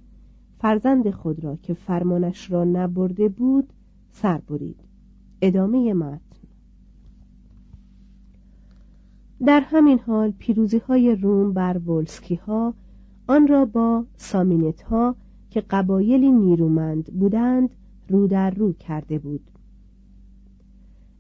فرزند 0.60 1.10
خود 1.10 1.44
را 1.44 1.56
که 1.56 1.74
فرمانش 1.74 2.52
را 2.52 2.64
نبرده 2.64 3.30
بود 3.30 3.74
سر 4.12 4.38
برید. 4.38 4.80
ادامه 5.42 5.94
متن. 5.94 6.22
در 9.46 9.60
همین 9.60 10.00
حال 10.00 10.32
پیروزی 10.32 10.78
های 10.78 11.16
روم 11.16 11.54
بر 11.54 11.78
ولسکی 11.78 12.36
ها 12.36 12.74
آن 13.28 13.48
را 13.48 13.66
با 13.66 14.06
سامینت 14.18 14.82
ها 14.82 15.16
که 15.50 15.62
قبایلی 15.62 16.32
نیرومند 16.32 17.06
بودند 17.06 17.70
رو 18.10 18.28
در 18.28 18.50
رو 18.50 18.74
کرده 18.74 19.20
بود. 19.20 19.52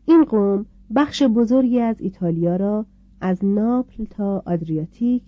این 0.05 0.23
قوم 0.23 0.65
بخش 0.95 1.23
بزرگی 1.23 1.79
از 1.79 2.01
ایتالیا 2.01 2.55
را 2.55 2.85
از 3.21 3.45
ناپل 3.45 4.05
تا 4.05 4.43
آدریاتیک 4.45 5.23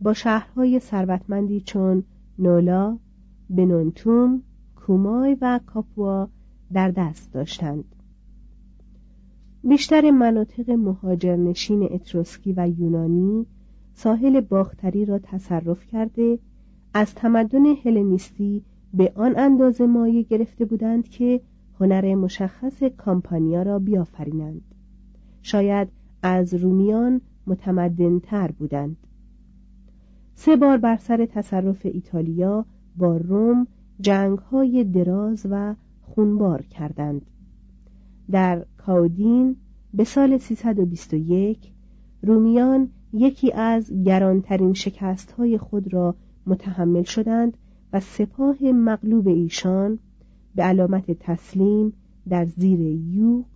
با 0.00 0.12
شهرهای 0.12 0.80
ثروتمندی 0.80 1.60
چون 1.60 2.02
نولا، 2.38 2.98
بنونتوم، 3.50 4.42
کومای 4.76 5.36
و 5.40 5.60
کاپوا 5.66 6.28
در 6.72 6.90
دست 6.90 7.32
داشتند. 7.32 7.84
بیشتر 9.64 10.10
مناطق 10.10 10.70
مهاجرنشین 10.70 11.88
اتروسکی 11.92 12.54
و 12.56 12.68
یونانی 12.78 13.46
ساحل 13.94 14.40
باختری 14.40 15.04
را 15.04 15.18
تصرف 15.18 15.86
کرده 15.86 16.38
از 16.94 17.14
تمدن 17.14 17.66
هلنیستی 17.66 18.62
به 18.94 19.12
آن 19.14 19.38
اندازه 19.38 19.86
مایه 19.86 20.22
گرفته 20.22 20.64
بودند 20.64 21.08
که 21.08 21.40
هنر 21.80 22.14
مشخص 22.14 22.82
کامپانیا 22.82 23.62
را 23.62 23.78
بیافرینند 23.78 24.74
شاید 25.42 25.88
از 26.22 26.54
رومیان 26.54 27.20
متمدنتر 27.46 28.50
بودند 28.50 28.96
سه 30.34 30.56
بار 30.56 30.78
بر 30.78 30.96
سر 30.96 31.26
تصرف 31.26 31.86
ایتالیا 31.86 32.66
با 32.96 33.16
روم 33.16 33.66
جنگ 34.00 34.38
های 34.38 34.84
دراز 34.84 35.46
و 35.50 35.74
خونبار 36.02 36.62
کردند. 36.62 37.26
در 38.30 38.64
کاودین 38.76 39.56
به 39.94 40.04
سال 40.04 40.38
321 40.38 41.72
رومیان 42.22 42.88
یکی 43.12 43.52
از 43.52 43.92
گرانترین 44.04 44.72
شکست 44.72 45.32
های 45.32 45.58
خود 45.58 45.94
را 45.94 46.14
متحمل 46.46 47.02
شدند 47.02 47.56
و 47.92 48.00
سپاه 48.00 48.62
مغلوب 48.62 49.28
ایشان 49.28 49.98
به 50.54 50.62
علامت 50.62 51.10
تسلیم 51.10 51.92
در 52.28 52.44
زیر 52.44 52.80
یوق 52.80 53.46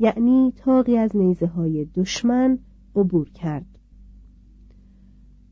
یعنی 0.00 0.52
تاقی 0.56 0.96
از 0.96 1.16
نیزه 1.16 1.46
های 1.46 1.84
دشمن 1.84 2.58
عبور 2.96 3.30
کرد. 3.30 3.66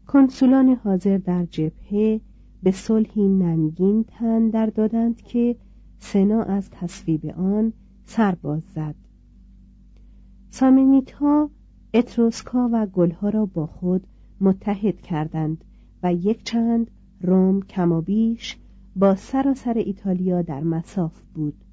کنسولان 0.07 0.68
حاضر 0.68 1.18
در 1.18 1.44
جبهه 1.44 2.20
به 2.66 2.72
صلحی 2.72 3.29
ننگین 3.29 4.05
تن 4.05 4.48
در 4.48 4.66
دادند 4.66 5.22
که 5.22 5.57
سنا 5.98 6.42
از 6.42 6.70
تصویب 6.70 7.26
آن 7.26 7.72
سرباز 8.05 8.62
زد. 8.74 8.94
سامنیتا 10.50 11.50
اتروسکا 11.94 12.70
و 12.72 12.87
گلها 12.87 13.29
را 13.29 13.46
با 13.46 13.66
خود 13.66 14.07
متحد 14.40 15.00
کردند 15.00 15.64
و 16.02 16.14
یک 16.14 16.44
چند 16.44 16.90
روم 17.20 17.62
کمابیش 17.62 18.57
با 18.96 19.14
سراسر 19.14 19.74
ایتالیا 19.74 20.42
در 20.42 20.61
مساف 20.61 21.22
بود. 21.35 21.64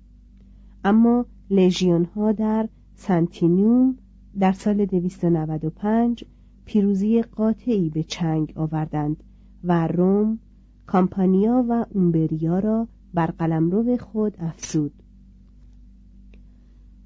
اما 0.83 1.25
لژیون 1.49 2.05
ها 2.05 2.31
در 2.31 2.69
سنتینیوم 2.95 3.97
در 4.39 4.51
سال 4.51 4.85
295 4.85 6.25
پیروزی 6.65 7.21
قاطعی 7.21 7.89
به 7.89 8.03
چنگ 8.03 8.53
آوردند 8.55 9.23
و 9.63 9.87
روم 9.87 10.39
کامپانیا 10.85 11.65
و 11.69 11.85
اومبریا 11.89 12.59
را 12.59 12.87
بر 13.13 13.27
قلمرو 13.27 13.97
خود 13.97 14.35
افزود. 14.39 14.93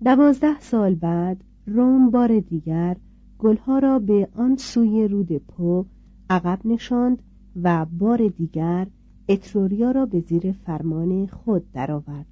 دوازده 0.05 0.59
سال 0.59 0.95
بعد 0.95 1.43
روم 1.67 2.11
بار 2.11 2.39
دیگر 2.39 2.97
گلها 3.39 3.79
را 3.79 3.99
به 3.99 4.29
آن 4.35 4.55
سوی 4.57 5.07
رود 5.07 5.37
پو 5.37 5.85
عقب 6.29 6.59
نشاند 6.65 7.23
و 7.63 7.85
بار 7.85 8.27
دیگر 8.27 8.87
اتروریا 9.29 9.91
را 9.91 10.05
به 10.05 10.19
زیر 10.19 10.51
فرمان 10.51 11.27
خود 11.27 11.71
درآورد. 11.71 12.25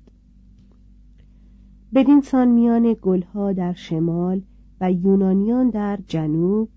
بدین 1.94 2.22
سان 2.22 2.48
میان 2.48 2.96
گلها 3.02 3.54
در 3.54 3.74
شمال 3.74 4.42
و 4.82 4.92
یونانیان 4.92 5.70
در 5.70 6.00
جنوب 6.08 6.70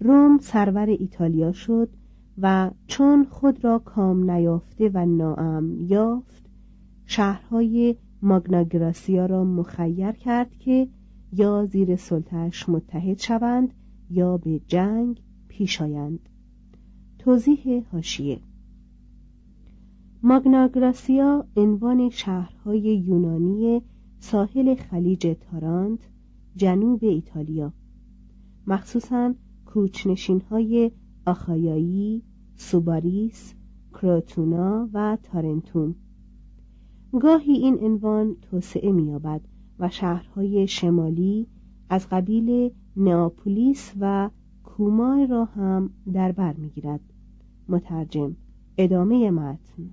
روم 0.00 0.38
سرور 0.38 0.86
ایتالیا 0.86 1.52
شد 1.52 1.88
و 2.38 2.70
چون 2.86 3.24
خود 3.24 3.64
را 3.64 3.78
کام 3.78 4.30
نیافته 4.30 4.90
و 4.94 5.06
ناامن 5.06 5.80
یافت 5.80 6.50
شهرهای 7.06 7.96
ماگناگراسیا 8.22 9.26
را 9.26 9.44
مخیر 9.44 10.12
کرد 10.12 10.58
که 10.58 10.88
یا 11.32 11.66
زیر 11.66 11.96
سلطش 11.96 12.68
متحد 12.68 13.18
شوند 13.18 13.74
یا 14.10 14.36
به 14.36 14.60
جنگ 14.66 15.22
پیش 15.48 15.82
آیند. 15.82 16.28
توضیح 17.18 17.82
هاشیه 17.92 18.40
ماگناگراسیا 20.22 21.46
عنوان 21.56 22.10
شهرهای 22.10 22.80
یونانی 22.80 23.82
ساحل 24.18 24.74
خلیج 24.74 25.36
تارانت 25.40 26.00
جنوب 26.56 27.04
ایتالیا. 27.04 27.72
مخصوصا 28.66 29.34
کوچنشین 29.66 30.40
های 30.40 30.90
آخایایی، 31.26 32.22
سوباریس، 32.56 33.54
کروتونا 33.92 34.88
و 34.92 35.18
تارنتوم. 35.22 35.94
گاهی 37.20 37.52
این 37.52 37.78
عنوان 37.78 38.36
توسعه 38.42 38.92
می‌یابد 38.92 39.40
و 39.78 39.88
شهرهای 39.88 40.66
شمالی 40.66 41.46
از 41.90 42.06
قبیل 42.10 42.70
نئاپولیس 42.96 43.92
و 44.00 44.30
کومای 44.64 45.26
را 45.26 45.44
هم 45.44 45.90
در 46.12 46.32
بر 46.32 46.52
می‌گیرد. 46.52 47.00
مترجم 47.68 48.36
ادامه 48.78 49.30
متن. 49.30 49.90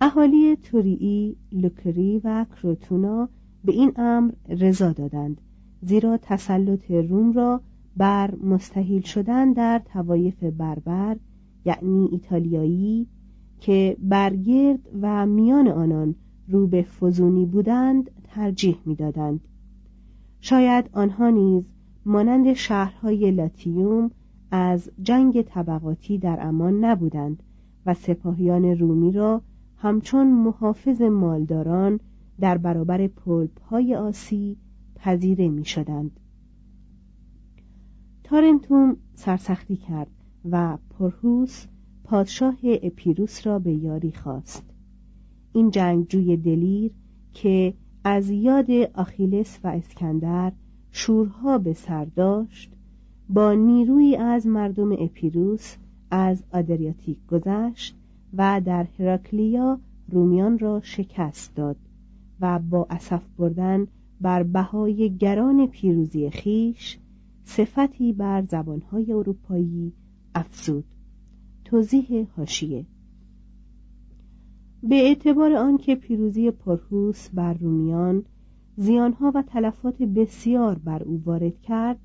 اهالی 0.00 0.56
توریی، 0.56 1.36
لوکری 1.52 2.20
و 2.24 2.46
کروتونا 2.56 3.28
به 3.64 3.72
این 3.72 3.92
امر 3.96 4.32
رضا 4.48 4.92
دادند 4.92 5.40
زیرا 5.82 6.18
تسلط 6.22 6.90
روم 6.90 7.32
را 7.32 7.60
بر 7.96 8.34
مستحیل 8.34 9.02
شدن 9.02 9.52
در 9.52 9.82
توایف 9.92 10.44
بربر 10.44 11.16
یعنی 11.64 12.08
ایتالیایی 12.12 13.06
که 13.60 13.96
برگرد 14.00 14.88
و 15.02 15.26
میان 15.26 15.68
آنان 15.68 16.14
رو 16.48 16.66
به 16.66 16.82
فزونی 16.82 17.46
بودند 17.46 18.10
ترجیح 18.24 18.76
می‌دادند 18.84 19.40
شاید 20.40 20.90
آنها 20.92 21.30
نیز 21.30 21.64
مانند 22.06 22.52
شهرهای 22.52 23.30
لاتیوم 23.30 24.10
از 24.50 24.90
جنگ 25.02 25.42
طبقاتی 25.42 26.18
در 26.18 26.38
امان 26.40 26.84
نبودند 26.84 27.42
و 27.86 27.94
سپاهیان 27.94 28.64
رومی 28.64 29.12
را 29.12 29.42
همچون 29.76 30.26
محافظ 30.32 31.02
مالداران 31.02 32.00
در 32.40 32.58
برابر 32.58 33.06
پلپ 33.06 33.60
های 33.62 33.94
آسی 33.94 34.56
پذیره 34.94 35.48
می 35.48 35.64
شدند. 35.64 36.20
تارنتوم 38.28 38.96
سرسختی 39.14 39.76
کرد 39.76 40.10
و 40.50 40.78
پرهوس 40.98 41.66
پادشاه 42.04 42.56
اپیروس 42.62 43.46
را 43.46 43.58
به 43.58 43.72
یاری 43.72 44.12
خواست. 44.12 44.64
این 45.52 45.70
جنگجوی 45.70 46.36
دلیر 46.36 46.92
که 47.32 47.74
از 48.04 48.30
یاد 48.30 48.70
آخیلس 48.94 49.58
و 49.64 49.68
اسکندر 49.68 50.52
شورها 50.90 51.58
به 51.58 51.72
سر 51.72 52.04
داشت 52.04 52.72
با 53.28 53.52
نیروی 53.52 54.16
از 54.16 54.46
مردم 54.46 54.92
اپیروس 54.92 55.76
از 56.10 56.42
آدریاتیک 56.52 57.26
گذشت 57.26 57.96
و 58.36 58.60
در 58.64 58.86
هراکلیا 58.98 59.80
رومیان 60.08 60.58
را 60.58 60.80
شکست 60.80 61.54
داد 61.54 61.76
و 62.40 62.58
با 62.58 62.86
اسف 62.90 63.22
بردن 63.38 63.86
بر 64.20 64.42
بهای 64.42 65.16
گران 65.16 65.66
پیروزی 65.66 66.30
خیش 66.30 66.98
صفتی 67.46 68.12
بر 68.12 68.42
زبانهای 68.42 69.12
اروپایی 69.12 69.92
افزود. 70.34 70.84
توضیح 71.64 72.26
هاشیه 72.36 72.86
به 74.82 74.94
اعتبار 74.94 75.52
آنکه 75.52 75.94
پیروزی 75.94 76.50
پرهوس 76.50 77.28
بر 77.28 77.54
رومیان 77.54 78.24
زیانها 78.76 79.32
و 79.34 79.42
تلفات 79.42 80.02
بسیار 80.02 80.78
بر 80.78 81.02
او 81.02 81.22
وارد 81.24 81.60
کرد 81.60 81.98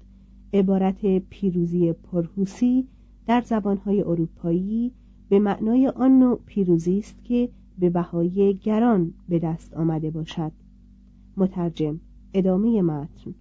عبارت 0.53 1.17
پیروزی 1.17 1.93
پرهوسی 1.93 2.87
در 3.27 3.41
زبانهای 3.41 4.01
اروپایی 4.01 4.91
به 5.29 5.39
معنای 5.39 5.87
آن 5.87 6.19
نوع 6.19 6.39
پیروزی 6.45 6.99
است 6.99 7.23
که 7.23 7.49
به 7.79 7.89
بهای 7.89 8.57
گران 8.63 9.13
به 9.29 9.39
دست 9.39 9.73
آمده 9.73 10.11
باشد. 10.11 10.51
مترجم 11.37 11.99
ادامه 12.33 12.81
متن. 12.81 13.35